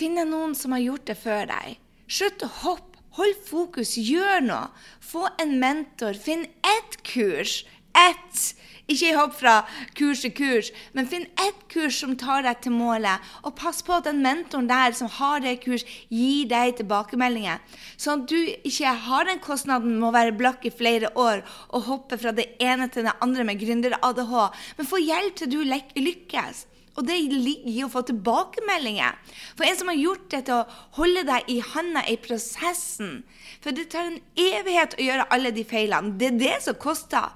Finne 0.00 0.22
noen 0.24 0.54
som 0.56 0.72
har 0.72 0.80
gjort 0.80 1.10
det 1.10 1.16
før 1.20 1.42
deg. 1.50 1.74
Slutt 2.08 2.44
å 2.46 2.48
hoppe. 2.62 2.86
Hold 3.18 3.40
fokus. 3.44 3.96
Gjør 4.00 4.40
noe. 4.46 4.70
Få 5.04 5.26
en 5.42 5.58
mentor. 5.60 6.16
Finn 6.16 6.46
ett 6.64 6.94
kurs. 7.04 7.64
Ett 7.92 8.54
ikke 8.90 9.16
hopp 9.16 9.36
fra 9.38 9.54
kurs 9.98 10.24
til 10.24 10.32
kurs, 10.36 10.70
men 10.96 11.08
finn 11.10 11.26
ett 11.40 11.60
kurs 11.72 12.00
som 12.02 12.16
tar 12.18 12.44
deg 12.46 12.62
til 12.64 12.74
målet. 12.74 13.22
Og 13.46 13.54
pass 13.58 13.82
på 13.86 13.96
at 13.96 14.08
den 14.08 14.22
mentoren 14.24 14.70
der 14.70 14.96
som 14.98 15.10
har 15.20 15.42
det 15.44 15.60
kurs, 15.64 15.86
gir 16.08 16.48
deg 16.50 16.76
tilbakemeldinger. 16.80 17.60
Sånn 18.00 18.24
at 18.24 18.32
du 18.32 18.38
ikke 18.66 18.94
har 19.06 19.28
den 19.28 19.42
kostnaden 19.44 19.98
med 19.98 20.10
å 20.10 20.16
være 20.16 20.36
blakk 20.38 20.66
i 20.66 20.74
flere 20.74 21.12
år 21.18 21.44
og 21.70 21.86
hoppe 21.86 22.18
fra 22.20 22.34
det 22.36 22.50
ene 22.62 22.90
til 22.90 23.06
det 23.06 23.16
andre 23.24 23.46
med 23.46 23.62
gründer-ADH, 23.62 24.34
men 24.78 24.90
få 24.90 25.00
hjelp 25.02 25.38
til 25.38 25.54
du 25.54 25.60
lykkes. 25.64 26.66
Og 26.98 27.06
det 27.06 27.16
ligger 27.30 27.70
i 27.70 27.82
å 27.84 27.88
få 27.88 28.02
tilbakemeldinger. 28.08 29.14
For 29.56 29.64
en 29.64 29.76
som 29.78 29.88
har 29.92 29.96
gjort 29.96 30.26
det 30.34 30.40
til 30.48 30.58
å 30.58 30.80
holde 30.98 31.22
deg 31.28 31.46
i 31.48 31.60
handa 31.72 32.02
i 32.10 32.16
prosessen. 32.20 33.22
For 33.62 33.76
det 33.76 33.86
tar 33.92 34.10
en 34.10 34.18
evighet 34.34 34.98
å 34.98 35.06
gjøre 35.06 35.28
alle 35.32 35.54
de 35.54 35.64
feilene. 35.64 36.16
Det 36.18 36.32
er 36.32 36.40
det 36.42 36.56
som 36.66 36.76
koster. 36.82 37.30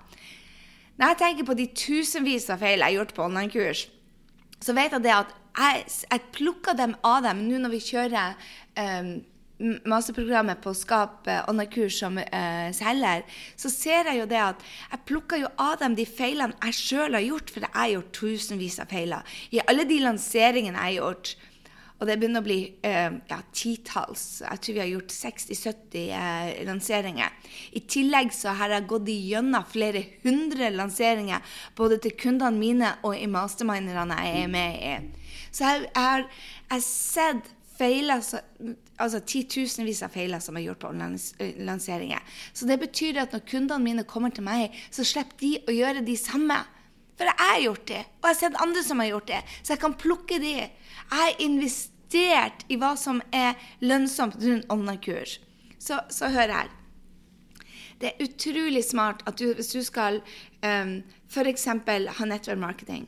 Når 0.94 1.10
jeg 1.10 1.20
tenker 1.20 1.46
på 1.48 1.56
de 1.58 1.66
tusenvis 1.74 2.50
av 2.54 2.60
feil 2.62 2.78
jeg 2.78 2.86
har 2.86 2.98
gjort 3.00 3.14
på 3.16 3.24
online-kurs, 3.26 3.86
så 4.62 4.74
vet 4.76 4.94
jeg 4.94 5.04
det 5.04 5.14
at 5.14 5.32
jeg, 5.54 5.86
jeg 6.10 6.26
plukker 6.34 6.76
dem 6.78 6.94
av 7.06 7.22
dem 7.26 7.44
nå 7.48 7.60
når 7.62 7.72
vi 7.74 7.80
kjører 7.82 8.36
um, 8.78 9.10
masterprogrammet 9.86 10.62
på 10.62 10.74
Skap 10.74 11.24
skape 11.24 11.36
online-kurs 11.50 11.98
som 12.02 12.18
uh, 12.18 12.68
selger, 12.74 13.24
så 13.58 13.70
ser 13.70 14.10
jeg 14.10 14.22
jo 14.22 14.28
det 14.30 14.40
at 14.42 14.62
jeg 14.92 15.02
plukker 15.10 15.42
jo 15.42 15.50
av 15.62 15.80
dem 15.82 15.96
de 15.98 16.06
feilene 16.06 16.58
jeg 16.62 16.78
sjøl 16.78 17.18
har 17.18 17.26
gjort, 17.26 17.50
for 17.50 17.66
jeg 17.66 17.74
har 17.74 17.92
gjort 17.96 18.14
tusenvis 18.20 18.78
av 18.82 18.94
feiler. 18.94 19.36
I 19.50 19.62
alle 19.66 19.86
de 19.90 19.98
lanseringene 20.02 20.78
jeg 20.78 20.94
har 20.94 20.98
gjort, 21.00 21.34
og 22.00 22.08
det 22.08 22.16
begynner 22.18 22.42
å 22.42 22.46
bli 22.46 22.58
eh, 22.84 23.14
ja, 23.30 23.38
titalls. 23.54 24.42
Jeg 24.42 24.60
tror 24.60 24.76
vi 24.76 24.82
har 24.82 24.90
gjort 24.90 25.12
60-70 25.14 25.98
eh, 26.18 26.48
lanseringer. 26.66 27.36
I 27.78 27.84
tillegg 27.88 28.34
så 28.34 28.54
har 28.58 28.74
jeg 28.74 28.88
gått 28.90 29.10
igjennom 29.12 29.66
flere 29.70 30.02
hundre 30.24 30.72
lanseringer 30.74 31.54
både 31.78 32.00
til 32.02 32.16
kundene 32.18 32.58
mine 32.58 32.90
og 33.06 33.14
i 33.14 33.30
masterminderne 33.30 34.18
jeg 34.26 34.42
er 34.42 34.50
med 34.50 34.80
i. 34.82 34.96
Så 35.54 35.70
jeg 35.70 35.86
har 35.94 36.26
sett 36.82 37.54
feiler, 37.74 38.22
altså 38.98 39.22
titusenvis 39.26 40.02
av 40.06 40.14
feiler 40.14 40.42
som 40.42 40.58
er 40.58 40.66
gjort 40.66 40.84
på 40.84 40.92
lanseringer. 40.94 42.22
Så 42.52 42.66
det 42.70 42.78
betyr 42.82 43.22
at 43.22 43.34
når 43.34 43.46
kundene 43.50 43.82
mine 43.82 44.06
kommer 44.08 44.34
til 44.34 44.46
meg, 44.46 44.74
så 44.90 45.06
slipper 45.06 45.38
de 45.40 45.56
å 45.70 45.74
gjøre 45.78 46.04
de 46.06 46.18
samme. 46.18 46.58
For 47.14 47.30
jeg 47.30 47.38
har 47.38 47.60
gjort 47.62 47.84
det, 47.86 48.00
og 48.18 48.26
jeg 48.26 48.34
har 48.34 48.40
sett 48.40 48.62
andre 48.62 48.82
som 48.82 48.98
har 48.98 49.12
gjort 49.12 49.28
det, 49.30 49.44
så 49.62 49.76
jeg 49.76 49.82
kan 49.84 49.94
plukke 49.98 50.40
de. 50.42 50.54
Jeg 51.10 51.20
har 51.20 51.42
investert 51.42 52.64
i 52.68 52.78
hva 52.80 52.94
som 52.98 53.20
er 53.32 53.58
lønnsomt 53.80 54.38
rundt 54.42 54.70
online-kurs. 54.72 55.38
Så, 55.78 56.00
så, 56.10 56.30
hør 56.32 56.52
her. 56.52 56.70
Det 58.00 58.10
er 58.10 58.24
utrolig 58.24 58.84
smart 58.84 59.22
at 59.28 59.38
du, 59.38 59.52
hvis 59.54 59.72
du 59.74 59.82
skal 59.84 60.20
um, 60.64 60.96
f.eks. 61.30 61.64
ha 61.64 62.28
nettverk 62.28 62.58
marketing, 62.58 63.06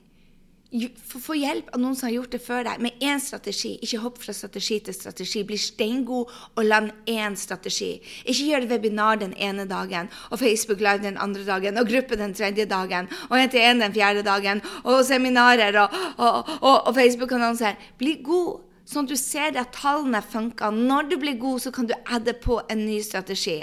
få 1.06 1.36
hjelp 1.38 1.68
av 1.74 1.80
noen 1.80 1.96
som 1.96 2.08
har 2.08 2.14
gjort 2.16 2.34
det 2.34 2.40
før 2.44 2.64
deg, 2.66 2.82
med 2.82 3.02
én 3.04 3.20
strategi. 3.22 3.74
Ikke 3.84 4.00
hopp 4.02 4.20
fra 4.22 4.34
strategi 4.36 4.78
til 4.86 4.96
strategi. 4.96 5.42
Bli 5.46 5.58
steingod 5.60 6.32
og 6.56 6.62
land 6.66 6.92
én 7.10 7.36
strategi. 7.38 7.96
Ikke 8.24 8.48
gjør 8.50 8.68
webinar 8.70 9.20
den 9.22 9.34
ene 9.38 9.66
dagen, 9.70 10.10
og 10.30 10.40
Facebook 10.42 10.82
Live 10.84 11.04
den 11.04 11.18
andre 11.22 11.44
dagen, 11.46 11.78
og 11.80 11.88
gruppe 11.90 12.18
den 12.18 12.34
tredje 12.36 12.68
dagen, 12.70 13.10
og 13.30 13.38
en 13.38 13.52
til 13.52 13.64
en 13.64 13.82
den 13.84 13.96
fjerde 13.96 14.24
dagen, 14.26 14.62
og 14.84 15.04
seminarer 15.06 15.80
og, 15.82 15.98
og, 16.16 16.54
og, 16.60 16.86
og 16.86 16.94
Facebook-annonser. 16.94 17.78
Bli 17.98 18.18
god, 18.26 18.64
sånn 18.86 19.08
at 19.08 19.14
du 19.14 19.20
ser 19.20 19.60
at 19.60 19.74
tallene 19.74 20.22
funker. 20.22 20.74
Når 20.74 21.12
du 21.12 21.18
blir 21.22 21.38
god, 21.40 21.66
så 21.66 21.74
kan 21.74 21.88
du 21.90 21.94
adde 22.04 22.36
på 22.42 22.60
en 22.70 22.84
ny 22.86 23.00
strategi, 23.04 23.62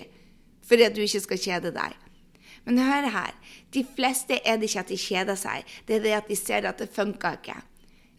fordi 0.67 0.87
at 0.87 0.95
du 0.97 1.03
ikke 1.05 1.23
skal 1.27 1.45
kjede 1.47 1.75
deg. 1.75 2.02
Men 2.65 2.79
hør 2.79 3.09
her. 3.11 3.35
De 3.75 3.83
fleste 3.95 4.39
er 4.39 4.59
det 4.59 4.69
ikke 4.69 4.83
at 4.85 4.91
de 4.93 4.99
kjeder 4.99 5.39
seg, 5.39 5.69
det 5.87 5.97
er 5.97 6.03
det 6.05 6.17
at 6.19 6.29
de 6.31 6.37
ser 6.39 6.67
at 6.69 6.79
det 6.79 6.91
funka 6.93 7.35
ikke. 7.39 7.57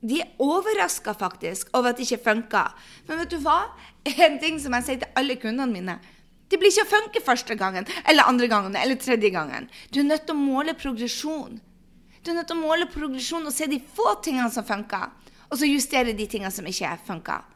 De 0.05 0.19
er 0.21 0.33
overraska 0.43 1.15
faktisk 1.17 1.71
over 1.73 1.93
at 1.93 2.01
det 2.01 2.05
ikke 2.05 2.25
funka. 2.27 2.65
Men 3.09 3.23
vet 3.23 3.33
du 3.33 3.39
hva? 3.41 3.61
En 4.05 4.37
ting 4.43 4.59
som 4.61 4.77
jeg 4.77 4.85
sier 4.85 5.01
til 5.01 5.17
alle 5.17 5.39
kundene 5.41 5.73
mine. 5.73 5.95
Det 6.53 6.59
blir 6.61 6.69
ikke 6.69 6.85
å 6.85 6.91
funke 6.91 7.23
første 7.25 7.57
gangen, 7.57 7.89
eller 8.05 8.29
andre 8.29 8.51
gangen, 8.53 8.77
eller 8.77 9.01
tredje 9.01 9.31
gangen. 9.33 9.71
Du 9.89 10.03
er 10.03 10.11
nødt 10.11 10.27
til 10.29 10.37
å 10.37 10.43
måle 10.43 10.77
progresjon. 10.77 11.57
Du 12.21 12.31
er 12.31 12.37
nødt 12.37 12.51
til 12.53 12.61
å 12.61 12.67
måle 12.67 12.91
progresjon 12.93 13.49
og 13.49 13.57
se 13.57 13.69
de 13.71 13.81
få 13.97 14.13
tingene 14.25 14.53
som 14.53 14.67
funker, 14.69 15.09
og 15.49 15.57
så 15.57 15.69
justere 15.71 16.13
de 16.13 16.29
tingene 16.29 16.53
som 16.53 16.69
ikke 16.69 16.93
funker. 17.09 17.54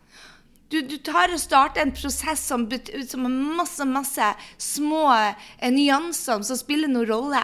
Du, 0.69 0.83
du, 0.85 0.99
tar 1.01 1.33
og 1.33 1.41
starter 1.41 1.81
en 1.81 1.95
prosess 1.97 2.43
som, 2.45 2.67
som 3.09 3.29
masse, 3.57 3.85
masse 3.89 4.27
små 4.61 5.07
eh, 5.17 5.71
nyanser 5.73 6.45
som 6.45 6.61
spiller 6.61 6.93
noen 6.93 7.09
rolle. 7.09 7.41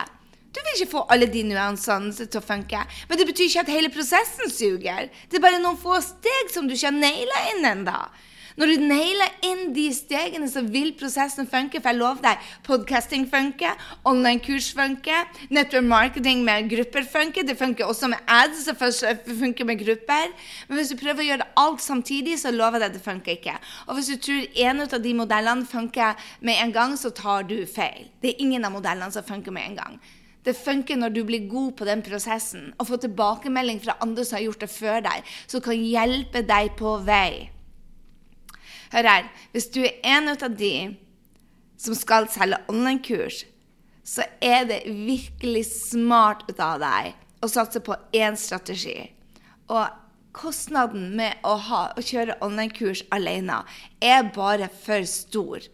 Du 0.54 0.60
vil 0.60 0.76
ikke 0.76 0.90
få 0.92 1.06
alle 1.10 1.26
de 1.32 1.40
nyansene 1.48 2.12
til 2.14 2.38
å 2.38 2.44
funke. 2.44 2.84
Men 3.08 3.18
det 3.18 3.26
betyr 3.30 3.48
ikke 3.48 3.64
at 3.64 3.72
hele 3.72 3.90
prosessen 3.94 4.52
suger. 4.52 5.08
Det 5.30 5.40
er 5.40 5.46
bare 5.46 5.62
noen 5.62 5.80
få 5.80 5.96
steg 6.04 6.52
som 6.52 6.68
du 6.68 6.76
ikke 6.76 6.92
har 6.92 7.00
naila 7.00 7.40
inn 7.54 7.66
ennå. 7.72 7.96
Når 8.54 8.70
du 8.70 8.82
nailer 8.86 9.32
inn 9.42 9.72
de 9.74 9.88
stegene, 9.90 10.46
så 10.46 10.60
vil 10.62 10.92
prosessen 10.94 11.48
funke. 11.50 11.80
For 11.82 11.90
jeg 11.90 11.98
lover 11.98 12.22
deg, 12.22 12.42
podcasting 12.66 13.24
funker, 13.30 13.74
online-kurs 14.06 14.68
funker, 14.78 15.26
network 15.50 15.88
marketing 15.88 16.44
med 16.46 16.68
grupper 16.70 17.02
funker. 17.10 17.42
Det 17.42 17.56
funker 17.58 17.90
også 17.90 18.12
med 18.12 18.22
ads, 18.30 18.68
det 18.70 19.38
funker 19.40 19.66
med 19.66 19.82
grupper. 19.82 20.30
Men 20.68 20.78
hvis 20.78 20.92
du 20.92 20.98
prøver 21.00 21.24
å 21.24 21.28
gjøre 21.32 21.48
alt 21.64 21.82
samtidig, 21.82 22.36
så 22.38 22.52
lover 22.54 22.78
jeg 22.78 22.86
deg 22.86 22.98
det 23.00 23.06
funker 23.08 23.38
ikke. 23.40 23.56
Og 23.88 23.98
hvis 23.98 24.12
du 24.12 24.20
tror 24.22 24.60
en 24.68 24.84
av 24.86 24.98
de 25.02 25.14
modellene 25.18 25.66
funker 25.66 26.28
med 26.40 26.60
en 26.62 26.74
gang, 26.76 26.94
så 27.00 27.10
tar 27.10 27.48
du 27.50 27.56
feil. 27.66 28.06
Det 28.22 28.32
er 28.36 28.44
ingen 28.44 28.68
av 28.68 28.76
modellene 28.76 29.10
som 29.10 29.26
funker 29.26 29.54
med 29.54 29.72
en 29.72 29.80
gang. 29.80 29.98
Det 30.44 30.54
funker 30.54 31.00
når 31.00 31.10
du 31.10 31.22
blir 31.26 31.48
god 31.48 31.72
på 31.78 31.86
den 31.88 32.04
prosessen 32.04 32.68
og 32.76 32.86
får 32.90 33.02
tilbakemelding 33.06 33.80
fra 33.82 33.96
andre 34.04 34.26
som 34.28 34.36
har 34.38 34.44
gjort 34.44 34.62
det 34.62 34.70
før 34.70 35.02
deg, 35.08 35.34
som 35.48 35.64
kan 35.64 35.80
hjelpe 35.80 36.44
deg 36.46 36.74
på 36.78 36.98
vei. 37.02 37.53
Hør 38.94 39.08
her. 39.10 39.26
Hvis 39.50 39.66
du 39.74 39.80
er 39.82 39.96
en 40.06 40.30
av 40.30 40.54
de 40.54 40.94
som 41.80 41.96
skal 41.98 42.28
selge 42.30 42.60
online-kurs, 42.70 43.42
så 44.06 44.22
er 44.44 44.68
det 44.68 44.84
virkelig 44.86 45.64
smart 45.72 46.44
ut 46.46 46.60
av 46.62 46.78
deg 46.82 47.14
å 47.42 47.50
satse 47.50 47.80
på 47.82 47.96
én 48.14 48.36
strategi. 48.38 49.08
Og 49.72 49.88
kostnaden 50.34 51.10
med 51.18 51.40
å, 51.46 51.56
ha, 51.68 51.82
å 51.96 52.04
kjøre 52.04 52.38
online-kurs 52.44 53.04
alene 53.14 53.62
er 54.02 54.28
bare 54.34 54.68
for 54.84 55.06
stor. 55.08 55.66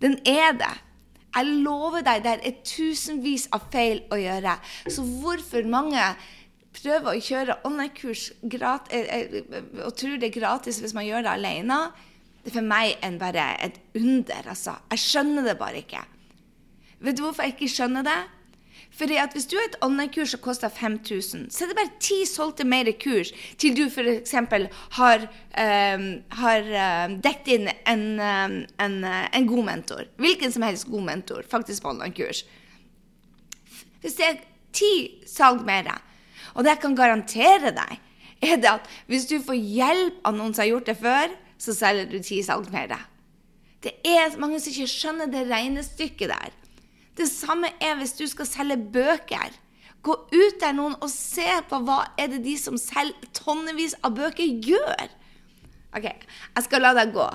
Den 0.00 0.16
er 0.28 0.56
det. 0.56 0.72
Jeg 1.34 1.58
lover 1.66 2.04
deg, 2.06 2.22
det 2.24 2.34
er 2.46 2.56
tusenvis 2.62 3.48
av 3.52 3.66
feil 3.74 4.04
å 4.14 4.18
gjøre. 4.20 4.56
Så 4.86 5.02
hvorfor 5.02 5.66
mange 5.66 6.08
prøver 6.74 7.10
å 7.10 7.22
kjøre 7.22 7.58
online-kurs 7.66 8.28
eh, 8.48 9.02
eh, 9.02 9.38
og 9.84 9.94
tror 9.98 10.18
det 10.18 10.30
er 10.30 10.38
gratis 10.38 10.80
hvis 10.82 10.94
man 10.96 11.06
gjør 11.06 11.26
det 11.26 11.34
alene, 11.34 11.78
det 12.44 12.52
er 12.52 12.58
for 12.58 12.68
meg 12.68 12.98
en 13.00 13.14
bare 13.16 13.44
et 13.64 13.78
under, 13.96 14.48
altså. 14.52 14.76
Jeg 14.92 15.00
skjønner 15.00 15.46
det 15.48 15.56
bare 15.56 15.80
ikke. 15.80 16.02
Vet 17.00 17.16
du 17.16 17.22
hvorfor 17.24 17.46
jeg 17.46 17.54
ikke 17.54 17.72
skjønner 17.72 18.04
det? 18.04 18.20
Fordi 18.94 19.16
at 19.18 19.32
Hvis 19.32 19.46
du 19.50 19.56
har 19.56 19.64
et 19.66 19.78
online-kurs 19.82 20.30
som 20.30 20.40
koster 20.40 20.68
5000, 20.68 21.48
så 21.50 21.64
er 21.64 21.68
det 21.68 21.76
bare 21.76 21.98
ti 22.00 22.20
solgte 22.26 22.64
mer 22.64 22.90
kurs 23.00 23.32
til 23.58 23.74
du 23.76 23.88
f.eks. 23.88 24.34
har, 24.98 25.24
um, 25.24 26.04
har 26.30 26.68
um, 27.08 27.16
dekket 27.24 27.48
inn 27.56 27.68
en, 27.90 28.04
um, 28.20 28.54
en, 28.78 28.96
uh, 29.04 29.26
en, 29.34 29.46
god 29.46 29.64
mentor. 29.64 30.04
Hvilken 30.16 30.52
som 30.52 30.62
helst 30.62 30.86
god 30.90 31.02
mentor, 31.02 31.42
faktisk 31.50 31.82
på 31.82 31.90
online-kurs. 31.90 32.44
Hvis 34.00 34.14
det 34.20 34.28
er 34.28 34.42
ti 34.72 34.94
salg 35.26 35.64
mer, 35.66 35.90
og 36.54 36.62
det 36.62 36.76
jeg 36.76 36.84
kan 36.84 36.96
garantere 36.96 37.74
deg, 37.74 37.98
er 38.44 38.60
det 38.60 38.70
at 38.76 38.86
hvis 39.10 39.26
du 39.26 39.40
får 39.42 39.58
hjelp 39.58 40.22
av 40.22 40.36
noen 40.36 40.54
som 40.54 40.62
har 40.62 40.70
gjort 40.70 40.92
det 40.92 41.00
før, 41.00 41.34
så 41.64 41.74
selger 41.76 42.10
du 42.10 42.18
ti 42.22 42.42
salg 42.44 42.70
mer. 42.72 42.92
Det 43.84 43.96
er 44.06 44.36
mange 44.40 44.60
som 44.60 44.72
ikke 44.72 44.90
skjønner 44.90 45.30
det 45.32 45.46
regnestykket 45.50 46.30
der. 46.32 46.54
Det 47.14 47.28
samme 47.30 47.70
er 47.82 47.98
hvis 47.98 48.16
du 48.18 48.24
skal 48.28 48.48
selge 48.48 48.78
bøker. 48.94 49.52
Gå 50.04 50.14
ut 50.34 50.60
der 50.60 50.74
noen 50.76 50.96
og 51.00 51.10
se 51.12 51.46
på 51.70 51.80
hva 51.86 52.02
er 52.20 52.32
det 52.32 52.42
de 52.44 52.56
som 52.60 52.76
selger 52.80 53.30
tonnevis 53.36 53.96
av 54.04 54.16
bøker, 54.18 54.44
gjør. 54.44 55.12
OK, 55.94 56.08
jeg 56.10 56.66
skal 56.66 56.84
la 56.84 56.92
deg 56.96 57.14
gå. 57.14 57.26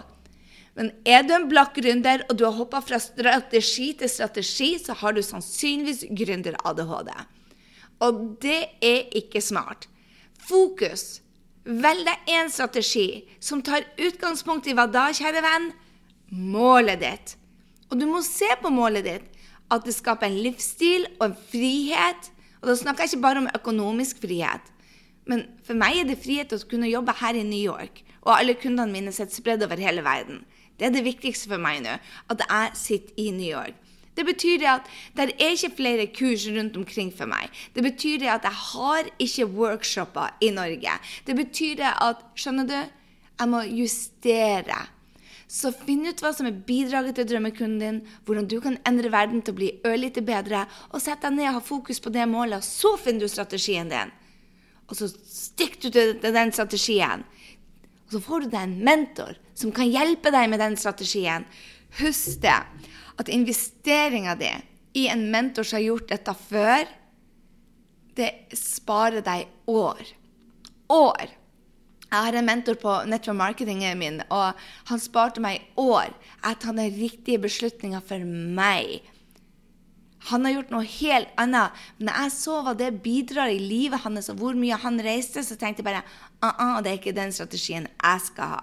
Men 0.78 0.92
er 1.08 1.26
du 1.26 1.34
en 1.36 1.48
blakk 1.50 1.74
gründer, 1.80 2.22
og 2.30 2.38
du 2.40 2.46
har 2.46 2.56
hoppa 2.56 2.82
fra 2.86 3.00
strategi 3.02 3.90
til 4.00 4.12
strategi, 4.12 4.70
så 4.80 4.96
har 5.02 5.16
du 5.16 5.24
sannsynligvis 5.26 6.06
gründer-ADHD. 6.16 7.10
Og 8.06 8.22
det 8.44 8.60
er 8.86 9.10
ikke 9.18 9.42
smart. 9.44 9.90
Fokus 10.50 11.20
Velg 11.68 12.06
deg 12.08 12.32
én 12.32 12.50
strategi 12.52 13.26
som 13.44 13.62
tar 13.62 13.88
utgangspunkt 14.00 14.68
i 14.70 14.76
hva 14.78 14.88
da, 14.88 15.10
kjære 15.14 15.44
venn? 15.44 15.70
Målet 16.32 17.02
ditt. 17.02 17.36
Og 17.90 18.00
du 18.00 18.06
må 18.08 18.22
se 18.26 18.48
på 18.62 18.72
målet 18.72 19.06
ditt 19.06 19.40
at 19.70 19.86
det 19.86 19.94
skaper 19.94 20.30
en 20.30 20.40
livsstil 20.42 21.06
og 21.20 21.30
en 21.30 21.40
frihet. 21.52 22.30
Og 22.62 22.72
da 22.72 22.76
snakker 22.80 23.06
jeg 23.06 23.14
ikke 23.14 23.26
bare 23.26 23.44
om 23.44 23.50
økonomisk 23.54 24.22
frihet. 24.24 24.64
Men 25.30 25.46
for 25.66 25.78
meg 25.78 26.00
er 26.00 26.08
det 26.10 26.22
frihet 26.24 26.56
å 26.56 26.62
kunne 26.70 26.90
jobbe 26.90 27.14
her 27.20 27.38
i 27.38 27.46
New 27.46 27.62
York, 27.62 28.02
og 28.26 28.34
alle 28.34 28.56
kundene 28.58 28.90
mine 28.90 29.14
sitter 29.14 29.36
spredd 29.36 29.66
over 29.66 29.78
hele 29.78 30.02
verden. 30.06 30.42
Det 30.80 30.88
er 30.88 30.96
det 30.96 31.06
viktigste 31.06 31.52
for 31.52 31.62
meg 31.62 31.84
nå, 31.84 32.00
at 32.34 32.42
jeg 32.48 32.80
sitter 32.80 33.22
i 33.22 33.30
New 33.36 33.46
York. 33.46 33.78
Det 34.20 34.26
betyr 34.28 34.66
at 34.68 34.88
det 35.16 35.30
er 35.40 35.54
ikke 35.56 35.76
flere 35.78 36.06
kurs 36.12 36.44
rundt 36.52 36.76
omkring 36.76 37.12
for 37.16 37.30
meg. 37.32 37.48
Det 37.72 37.86
betyr 37.86 38.26
at 38.28 38.44
jeg 38.44 38.58
har 38.76 39.08
ikke 39.16 39.48
workshoper 39.48 40.34
i 40.44 40.52
Norge. 40.52 40.96
Det 41.24 41.36
betyr 41.40 41.86
at 41.88 42.26
Skjønner 42.36 42.68
du? 42.68 42.80
Jeg 43.40 43.48
må 43.48 43.62
justere. 43.64 44.82
Så 45.48 45.72
finn 45.72 46.04
ut 46.06 46.20
hva 46.22 46.34
som 46.36 46.50
er 46.50 46.58
bidraget 46.68 47.16
til 47.16 47.30
drømmekunden 47.32 47.80
din, 47.80 48.02
hvordan 48.28 48.50
du 48.52 48.60
kan 48.62 48.76
endre 48.86 49.10
verden 49.14 49.40
til 49.42 49.56
å 49.56 49.60
bli 49.62 49.70
ørlite 49.88 50.22
bedre, 50.22 50.66
og 50.92 51.02
sett 51.02 51.24
deg 51.24 51.38
ned 51.38 51.48
og 51.50 51.56
ha 51.56 51.64
fokus 51.64 52.04
på 52.04 52.12
det 52.14 52.28
målet, 52.30 52.60
og 52.60 52.68
så 52.68 52.92
finner 53.00 53.24
du 53.24 53.32
strategien 53.32 53.90
din. 53.90 54.12
Og 54.90 55.00
så 55.00 55.08
stikker 55.10 55.88
du 55.88 55.90
til 55.96 56.36
den 56.36 56.52
strategien. 56.54 57.24
Og 58.10 58.18
så 58.18 58.22
får 58.28 58.46
du 58.46 58.52
deg 58.52 58.62
en 58.68 58.78
mentor 58.86 59.40
som 59.58 59.72
kan 59.74 59.90
hjelpe 59.90 60.34
deg 60.34 60.52
med 60.52 60.62
den 60.62 60.78
strategien. 60.78 61.48
Husk 61.98 62.44
det 62.44 62.60
at 63.20 63.30
investeringa 63.30 64.36
di 64.40 64.52
i 64.94 65.08
en 65.08 65.28
mentor 65.32 65.64
som 65.68 65.78
har 65.78 65.86
gjort 65.86 66.10
dette 66.10 66.34
før, 66.34 66.88
det 68.18 68.32
sparer 68.58 69.22
deg 69.24 69.46
år. 69.70 70.02
År. 70.90 71.36
Jeg 72.10 72.26
har 72.26 72.36
en 72.40 72.48
mentor 72.48 72.80
på 72.82 72.96
network 73.06 73.38
marketingen 73.38 74.00
min, 74.00 74.18
og 74.34 74.58
han 74.90 75.02
sparte 75.02 75.44
meg 75.44 75.68
år. 75.78 76.10
Jeg 76.42 76.60
tar 76.64 76.74
den 76.74 76.96
riktige 76.98 77.42
beslutninga 77.44 78.02
for 78.02 78.26
meg. 78.26 79.06
Han 80.32 80.44
har 80.46 80.58
gjort 80.58 80.74
noe 80.74 80.90
helt 80.90 81.30
annet. 81.40 81.78
Men 81.98 82.10
når 82.10 82.18
jeg 82.24 82.34
så 82.36 82.58
hva 82.66 82.74
det 82.76 82.90
bidrar 83.06 83.54
i 83.54 83.62
livet 83.62 84.02
hans, 84.04 84.32
og 84.34 84.42
hvor 84.42 84.58
mye 84.58 84.80
han 84.82 85.00
reiste, 85.06 85.46
så 85.46 85.56
tenkte 85.56 85.84
jeg 85.84 85.92
bare 85.92 86.04
uh 86.44 86.50
-uh, 86.50 86.82
det 86.82 86.92
er 86.92 86.98
ikke 86.98 87.16
den 87.16 87.32
strategien 87.32 87.88
jeg 87.88 88.22
skal 88.26 88.46
ha. 88.56 88.60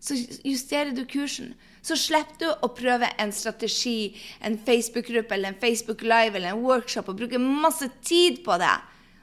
Så 0.00 0.14
justerer 0.46 0.92
du 0.94 1.02
kursen. 1.10 1.54
Så 1.82 1.96
slipper 1.98 2.38
du 2.42 2.46
å 2.50 2.70
prøve 2.74 3.08
en 3.18 3.32
strategi, 3.34 4.14
en 4.44 4.58
Facebook-gruppe 4.58 5.34
eller 5.34 5.52
en 5.52 5.60
Facebook 5.60 6.02
Live 6.06 6.38
eller 6.38 6.52
en 6.52 6.62
workshop 6.62 7.10
og 7.10 7.18
bruke 7.22 7.40
masse 7.42 7.88
tid 8.04 8.42
på 8.44 8.58
det, 8.60 8.74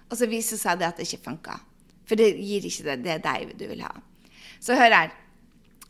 og 0.10 0.18
så 0.20 0.30
viser 0.32 0.60
seg 0.60 0.80
det 0.80 0.90
at 0.90 1.00
det 1.00 1.08
ikke 1.08 1.30
funker. 1.30 1.62
For 2.06 2.20
det 2.20 2.36
gir 2.38 2.66
ikke 2.68 2.88
det, 2.90 2.98
det 3.06 3.20
deg 3.26 3.54
du 3.60 3.68
vil 3.70 3.86
ha. 3.86 3.94
Så 4.64 4.78
hør 4.78 4.94
her. 4.94 5.14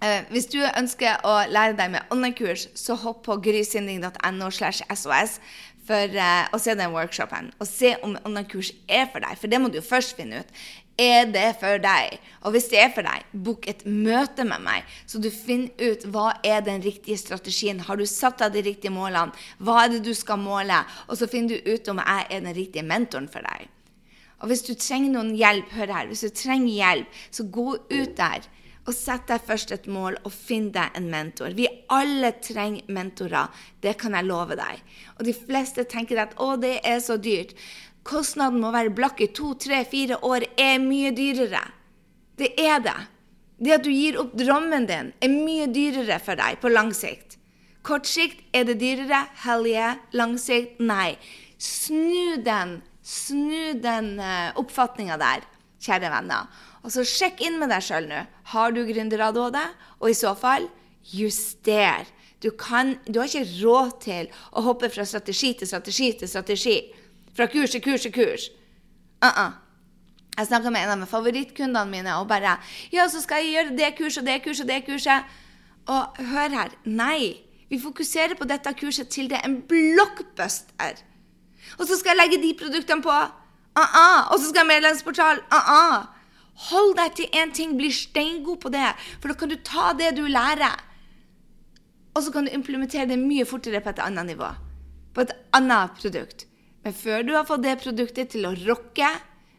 Uh, 0.04 0.21
hvis 0.30 0.50
du 0.52 0.60
ønsker 0.60 1.21
å 1.26 1.38
lære 1.50 1.78
deg 1.80 1.93
med 1.93 2.12
online-kurs, 2.12 2.67
så 2.76 2.98
hopp 3.00 3.24
på 3.26 3.38
grysynding.no 3.45 4.50
slash 4.52 4.84
SOS 4.91 5.39
for 5.88 6.17
uh, 6.19 6.45
å 6.52 6.60
se 6.62 6.76
den 6.76 6.93
workshopen. 6.93 7.54
Og 7.60 7.69
se 7.69 7.93
om 8.04 8.17
online-kurs 8.28 8.74
er 8.91 9.08
for 9.12 9.24
deg, 9.24 9.39
for 9.39 9.52
det 9.52 9.62
må 9.62 9.71
du 9.71 9.80
jo 9.80 9.86
først 9.86 10.17
finne 10.19 10.43
ut. 10.43 10.52
Er 10.95 11.25
det 11.27 11.58
for 11.60 11.81
deg? 11.84 12.19
Og 12.47 12.53
hvis 12.55 12.69
det 12.71 12.79
er 12.79 12.91
for 12.95 13.03
deg, 13.03 13.25
book 13.43 13.65
et 13.67 13.81
møte 13.84 14.45
med 14.47 14.63
meg, 14.63 14.86
så 15.03 15.19
du 15.19 15.27
finner 15.34 15.75
ut 15.81 16.05
hva 16.08 16.29
er 16.39 16.63
den 16.63 16.79
riktige 16.86 17.19
strategien. 17.19 17.81
Har 17.84 17.99
du 17.99 18.05
satt 18.08 18.39
deg 18.39 18.55
de 18.55 18.63
riktige 18.69 18.95
målene? 18.95 19.36
Hva 19.60 19.81
er 19.84 19.95
det 19.95 20.05
du 20.08 20.13
skal 20.15 20.39
måle? 20.39 20.79
Og 21.10 21.19
så 21.19 21.27
finner 21.27 21.58
du 21.58 21.73
ut 21.73 21.91
om 21.91 21.99
jeg 21.99 22.27
er 22.29 22.45
den 22.45 22.55
riktige 22.55 22.88
mentoren 22.88 23.27
for 23.31 23.43
deg. 23.43 23.67
Og 24.39 24.51
hvis 24.51 24.63
du 24.67 24.73
trenger 24.75 25.12
noen 25.15 25.34
hjelp, 25.36 25.71
hør 25.75 25.91
her, 25.97 26.08
hvis 26.08 26.23
du 26.23 26.31
trenger 26.31 26.71
hjelp, 26.71 27.19
så 27.31 27.47
gå 27.51 27.69
ut 27.75 28.15
der. 28.15 28.47
Og 28.86 28.93
Sett 28.93 29.25
deg 29.27 29.41
først 29.41 29.71
et 29.73 29.88
mål 29.89 30.19
og 30.21 30.31
finn 30.31 30.67
deg 30.71 30.93
en 30.95 31.08
mentor. 31.10 31.55
Vi 31.58 31.65
alle 31.91 32.36
trenger 32.38 32.86
mentorer. 32.93 33.49
Det 33.81 33.95
kan 33.99 34.13
jeg 34.13 34.27
love 34.29 34.55
deg. 34.60 34.84
Og 35.17 35.25
de 35.25 35.34
fleste 35.36 35.88
tenker 35.89 36.21
at 36.21 36.36
å, 36.38 36.53
det 36.62 36.77
er 36.86 37.01
så 37.01 37.17
dyrt. 37.17 37.55
Kostnaden 38.05 38.59
med 38.61 38.69
å 38.69 38.75
være 38.75 38.93
blakk 38.93 39.21
i 39.25 39.31
to, 39.33 39.55
tre, 39.57 39.79
fire 39.89 40.19
år 40.27 40.45
er 40.61 40.77
mye 40.83 41.09
dyrere. 41.15 41.63
Det 42.37 42.51
er 42.61 42.83
det. 42.85 42.99
Det 43.57 43.71
at 43.77 43.85
du 43.85 43.89
gir 43.89 44.19
opp 44.21 44.35
drømmen 44.37 44.85
din, 44.85 45.09
er 45.23 45.31
mye 45.31 45.65
dyrere 45.71 46.19
for 46.21 46.37
deg 46.37 46.59
på 46.61 46.69
lang 46.69 46.91
sikt. 46.93 47.39
Kort 47.85 48.05
sikt 48.09 48.43
er 48.53 48.67
det 48.67 48.79
dyrere. 48.81 49.23
Hell 49.45 49.65
yeah. 49.69 49.97
Lang 50.13 50.35
sikt, 50.41 50.79
nei. 50.81 51.15
Snu 51.61 52.41
den, 52.45 52.79
snu 53.01 53.73
den 53.81 54.15
uh, 54.19 54.53
oppfatninga 54.59 55.17
der, 55.21 55.45
kjære 55.85 56.11
venner. 56.13 56.49
Og 56.85 56.93
så 56.93 57.05
sjekk 57.07 57.41
inn 57.45 57.57
med 57.61 57.71
deg 57.73 57.85
sjøl 57.85 58.09
nå. 58.09 58.21
Har 58.51 58.73
du 58.75 58.83
gründer-ADHD? 58.85 59.57
Og 60.01 60.11
i 60.11 60.17
så 60.17 60.35
fall, 60.37 60.67
juster. 61.09 62.05
Du, 62.41 62.51
kan, 62.53 62.97
du 63.09 63.21
har 63.21 63.29
ikke 63.29 63.63
råd 63.63 63.95
til 64.03 64.29
å 64.53 64.65
hoppe 64.67 64.91
fra 64.93 65.05
strategi 65.07 65.55
til 65.57 65.69
strategi 65.69 66.11
til 66.19 66.29
strategi. 66.29 66.77
Fra 67.36 67.45
kurs 67.52 67.69
til 67.69 67.82
kurs 67.82 68.02
til 68.02 68.13
kurs. 68.13 68.50
Uh 69.24 69.30
-uh. 69.30 69.52
Jeg 70.38 70.48
snakka 70.48 70.69
med 70.69 70.84
en 70.84 71.02
av 71.02 71.08
favorittkundene 71.08 71.91
mine 71.91 72.15
og 72.15 72.28
bare 72.28 72.58
Ja, 72.93 73.08
så 73.08 73.21
skal 73.21 73.36
jeg 73.36 73.54
gjøre 73.54 73.78
det 73.78 73.98
kurset 73.98 74.26
det 74.26 74.43
kurset 74.43 74.67
det 74.67 74.86
kurset. 74.86 75.24
Og 75.88 76.17
hør 76.17 76.50
her. 76.50 76.69
Nei. 76.86 77.41
Vi 77.69 77.80
fokuserer 77.80 78.36
på 78.36 78.43
dette 78.43 78.74
kurset 78.74 79.08
til 79.08 79.30
det 79.30 79.38
er 79.38 79.48
en 79.48 79.62
blockbuster. 79.62 80.95
Og 81.80 81.88
så 81.88 81.98
skal 82.00 82.10
jeg 82.10 82.17
legge 82.17 82.48
de 82.48 82.58
produktene 82.63 83.02
på. 83.02 83.10
-uh. 83.10 84.34
Og 84.34 84.39
så 84.39 84.50
skal 84.50 84.60
jeg 84.60 84.67
medlemsportal. 84.67 85.38
Uh 85.52 86.15
Hold 86.56 86.95
deg 86.95 87.15
til 87.15 87.26
én 87.36 87.52
ting, 87.54 87.78
bli 87.78 87.91
steingod 87.91 88.58
på 88.63 88.69
det. 88.69 88.95
For 89.19 89.28
da 89.28 89.34
kan 89.34 89.50
du 89.50 89.56
ta 89.56 89.93
det 89.93 90.17
du 90.17 90.24
lærer, 90.28 90.84
og 92.15 92.24
så 92.24 92.32
kan 92.32 92.45
du 92.45 92.54
implementere 92.56 93.10
det 93.10 93.19
mye 93.19 93.45
fortere 93.45 93.82
på 93.84 93.91
et 93.91 94.00
annet 94.00 94.26
nivå. 94.26 94.48
På 95.13 95.26
et 95.26 95.32
annet 95.54 95.98
produkt. 96.00 96.45
Men 96.86 96.93
før 96.93 97.24
du 97.26 97.34
har 97.34 97.48
fått 97.50 97.63
det 97.65 97.80
produktet 97.82 98.36
til 98.36 98.45
å 98.45 98.54
rocke 98.67 99.10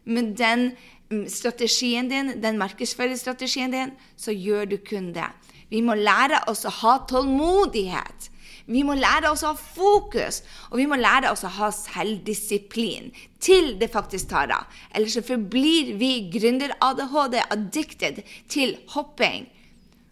med 0.07 0.31
den 0.39 0.69
mm, 1.11 1.25
strategien 1.27 2.07
din, 2.07 2.37
den 2.39 2.59
markedsføringsstrategien 2.61 3.73
din, 3.73 3.91
så 4.15 4.31
gjør 4.31 4.69
du 4.71 4.77
kun 4.79 5.11
det. 5.15 5.27
Vi 5.67 5.83
må 5.83 5.97
lære 5.99 6.39
oss 6.47 6.63
å 6.63 6.71
ha 6.71 6.93
tålmodighet. 7.09 8.29
Vi 8.71 8.83
må 8.83 8.95
lære 8.99 9.29
oss 9.31 9.43
å 9.43 9.51
ha 9.51 9.59
fokus, 9.59 10.41
og 10.71 10.79
vi 10.79 10.87
må 10.87 10.95
lære 10.99 11.31
oss 11.31 11.43
å 11.47 11.51
ha 11.59 11.69
selvdisiplin 11.75 13.11
til 13.43 13.73
det 13.79 13.91
faktisk 13.91 14.31
tar 14.31 14.51
av. 14.55 14.79
Ellers 14.95 15.19
så 15.19 15.23
forblir 15.27 15.93
vi 15.99 16.29
gründer-ADHD 16.31 17.37
addicted 17.43 18.23
til 18.51 18.75
hopping 18.95 19.47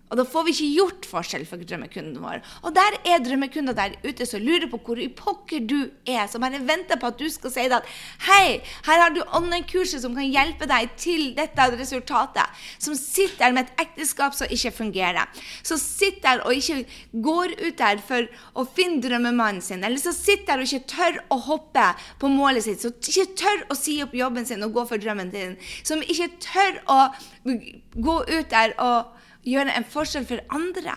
og 0.06 0.20
da 0.20 0.26
får 0.30 0.46
vi 0.46 0.54
ikke 0.54 0.68
gjort 0.78 1.08
forskjell 1.10 1.46
for 1.50 1.62
drømmekunden 1.66 2.20
vår. 2.22 2.42
Og 2.68 2.76
der 2.76 2.98
er 3.10 3.24
drømmekunder 3.26 3.74
der 3.78 3.96
ute 4.06 4.28
som 4.30 4.44
lurer 4.44 4.68
på 4.70 4.78
hvor 4.86 5.00
i 5.02 5.08
pokker 5.10 5.66
du 5.66 5.80
er, 6.06 6.28
som 6.30 6.46
bare 6.46 6.62
venter 6.62 7.00
på 7.02 7.10
at 7.10 7.18
du 7.18 7.26
skal 7.34 7.54
si 7.54 7.66
det 7.72 7.80
at 7.80 7.90
hei, 8.28 8.60
her 8.86 9.02
har 9.02 9.16
du 9.16 9.24
online-kurset 9.26 10.04
som 10.04 10.14
kan 10.18 10.30
hjelpe 10.30 10.70
deg 10.70 10.94
til 11.02 11.32
dette 11.38 11.68
resultatet. 11.74 12.62
Som 12.78 12.98
sitter 13.00 13.48
der 13.48 13.58
med 13.58 13.66
et 13.66 13.84
ekteskap 13.88 14.38
som 14.38 14.52
ikke 14.54 14.76
fungerer. 14.78 15.26
Som 15.66 15.82
sitter 15.82 16.22
der 16.26 16.46
og 16.46 16.54
ikke 16.54 16.86
går 17.26 17.58
ut 17.66 17.82
der 17.82 18.00
for 18.06 18.30
å 18.54 18.68
finne 18.78 19.02
drømmemannen 19.04 19.66
sin. 19.66 19.84
Eller 19.84 20.02
som 20.02 20.14
sitter 20.16 20.54
der 20.54 20.64
og 20.64 20.70
ikke 20.70 20.94
tør 20.94 21.20
å 21.34 21.42
hoppe 21.50 21.90
på 22.22 22.30
målet 22.30 22.68
sitt. 22.68 22.86
Som 22.86 22.94
ikke 23.02 23.40
tør 23.42 23.66
å 23.74 23.80
si 23.80 23.98
opp 24.06 24.14
jobben 24.14 24.46
sin 24.46 24.64
og 24.66 24.78
gå 24.78 24.86
for 24.94 25.02
drømmen 25.02 25.34
din. 25.34 25.58
Som 25.82 26.06
ikke 26.06 26.30
tør 26.46 26.82
å 26.94 27.02
gå 27.46 28.20
ut 28.30 28.54
der 28.54 28.78
og 28.82 29.16
gjøre 29.46 29.76
en 29.76 29.88
forskjell 29.88 30.26
for 30.28 30.42
andre. 30.54 30.96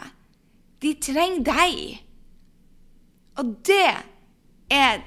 De 0.82 0.94
trenger 1.02 1.44
deg. 1.48 1.98
Og 3.38 3.52
det 3.66 3.92
er 4.72 5.04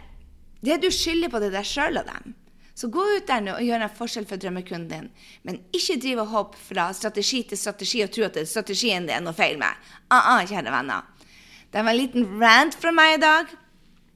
det 0.61 0.77
du 0.83 0.91
skylder 0.93 1.31
på 1.31 1.41
det 1.41 1.51
deg 1.55 1.67
sjøl 1.67 1.99
og 2.01 2.07
dem. 2.07 2.35
Så 2.77 2.87
gå 2.89 3.03
ut 3.17 3.27
der 3.27 3.43
nå 3.43 3.57
og 3.57 3.65
gjør 3.65 3.83
en 3.85 3.93
forskjell 3.93 4.25
for 4.29 4.41
drømmekunden 4.41 4.89
din. 4.89 5.09
Men 5.45 5.59
ikke 5.75 5.99
driv 6.01 6.23
og 6.23 6.31
hopp 6.31 6.55
fra 6.57 6.87
strategi 6.97 7.43
til 7.49 7.59
strategi 7.59 8.01
og 8.05 8.13
tro 8.13 8.25
at 8.25 8.37
det 8.37 8.45
er 8.45 8.49
strategien 8.49 9.05
det 9.05 9.17
er 9.17 9.25
noe 9.25 9.37
feil 9.37 9.59
med. 9.61 9.89
Ah, 10.09 10.37
ah, 10.37 10.45
kjære 10.47 10.73
venner. 10.73 11.09
Det 11.71 11.83
var 11.83 11.91
en 11.91 11.99
liten 11.99 12.25
rant 12.41 12.77
fra 12.79 12.93
meg 12.95 13.17
i 13.17 13.21
dag. 13.21 13.51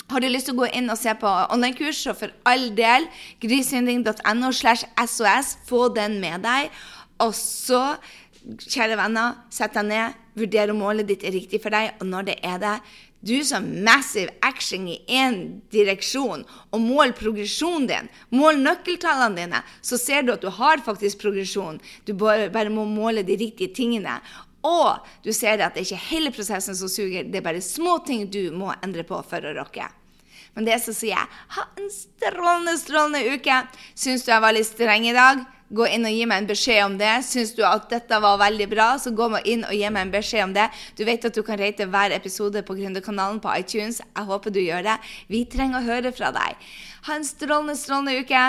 Har 0.10 0.22
du 0.22 0.28
lyst 0.30 0.50
til 0.50 0.56
å 0.56 0.64
gå 0.64 0.72
inn 0.78 0.92
og 0.94 1.00
se 1.02 1.14
på 1.18 1.30
online-kurs, 1.54 2.04
så 2.06 2.14
for 2.18 2.34
all 2.46 2.68
del, 2.78 3.08
grishynding.no 3.42 4.52
slash 4.54 4.86
SOS, 5.02 5.56
få 5.66 5.88
den 5.96 6.20
med 6.22 6.46
deg. 6.46 6.70
Og 7.24 7.32
så 7.38 7.96
kjære 8.62 8.98
venner, 9.00 9.42
sett 9.54 9.74
deg 9.76 9.90
ned, 9.90 10.22
vurder 10.36 10.72
om 10.74 10.82
målet 10.84 11.08
ditt 11.10 11.26
er 11.26 11.36
riktig 11.36 11.62
for 11.64 11.74
deg, 11.74 11.96
og 12.00 12.10
når 12.12 12.30
det 12.30 12.40
er 12.46 12.62
det 12.62 12.78
du 13.26 13.40
som 13.44 13.66
massive 13.84 14.30
action 14.46 14.86
i 14.88 15.00
én 15.10 15.38
direksjon, 15.74 16.44
og 16.46 16.82
mål 16.82 17.16
progresjonen 17.18 17.88
din, 17.90 18.10
mål 18.38 18.60
nøkkeltallene 18.62 19.40
dine, 19.40 19.62
så 19.82 19.98
ser 19.98 20.28
du 20.28 20.36
at 20.36 20.46
du 20.46 20.52
har 20.54 20.84
faktisk 20.86 21.24
progresjon. 21.24 21.80
Du 22.06 22.14
bare 22.14 22.70
må 22.70 22.86
måle 22.86 23.26
de 23.26 23.40
riktige 23.42 23.74
tingene. 23.74 24.20
Og 24.66 25.02
du 25.26 25.32
ser 25.34 25.58
at 25.58 25.74
det 25.74 25.82
er 25.82 25.88
ikke 25.88 26.08
hele 26.12 26.34
prosessen 26.36 26.78
som 26.78 26.90
suger, 26.90 27.26
det 27.26 27.42
er 27.42 27.50
bare 27.50 27.66
små 27.66 27.98
ting 28.06 28.28
du 28.30 28.52
må 28.54 28.74
endre 28.86 29.06
på 29.08 29.18
for 29.26 29.42
å 29.42 29.58
rocke. 29.58 29.90
Men 30.56 30.68
det 30.70 30.80
så 30.84 30.94
sier 30.96 31.18
jeg 31.18 31.42
ha 31.58 31.68
en 31.76 31.92
strålende, 31.92 32.78
strålende 32.80 33.36
uke. 33.36 33.60
Syns 33.94 34.24
du 34.24 34.32
jeg 34.32 34.44
var 34.44 34.56
litt 34.56 34.70
streng 34.70 35.08
i 35.10 35.16
dag? 35.16 35.44
gå 35.74 35.88
inn 35.90 36.06
og 36.06 36.14
gi 36.14 36.26
meg 36.30 36.44
en 36.44 36.50
beskjed 36.50 36.82
om 36.86 36.96
det. 37.00 37.12
Syns 37.26 37.54
du 37.58 37.64
at 37.66 37.88
dette 37.90 38.20
var 38.22 38.38
veldig 38.42 38.68
bra, 38.72 38.88
så 39.02 39.14
gå 39.16 39.30
inn 39.50 39.66
og 39.66 39.74
gi 39.74 39.90
meg 39.90 40.08
en 40.08 40.14
beskjed 40.14 40.44
om 40.46 40.56
det. 40.56 40.68
Du 40.98 41.04
vet 41.08 41.26
at 41.26 41.36
du 41.36 41.42
kan 41.46 41.60
rate 41.62 41.88
hver 41.90 42.16
episode 42.16 42.62
på 42.66 42.78
Gründerkanalen 42.78 43.42
på 43.44 43.54
iTunes. 43.58 44.02
Jeg 44.06 44.30
håper 44.30 44.54
du 44.54 44.62
gjør 44.62 44.86
det. 44.86 44.98
Vi 45.32 45.46
trenger 45.50 45.82
å 45.82 45.88
høre 45.90 46.14
fra 46.16 46.32
deg. 46.36 46.66
Ha 47.10 47.18
en 47.18 47.28
strålende, 47.28 47.78
strålende 47.80 48.22
uke. 48.22 48.46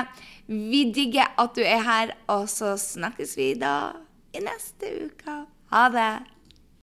Vi 0.47 0.85
digger 0.95 1.33
at 1.40 1.57
du 1.57 1.64
er 1.64 1.83
her, 1.87 2.14
og 2.33 2.47
så 2.53 2.77
snakkes 2.81 3.37
vi 3.38 3.55
da 3.59 3.97
i 4.37 4.45
neste 4.45 4.92
uke. 5.09 5.42
Ha 5.73 5.88
det. 5.92 6.36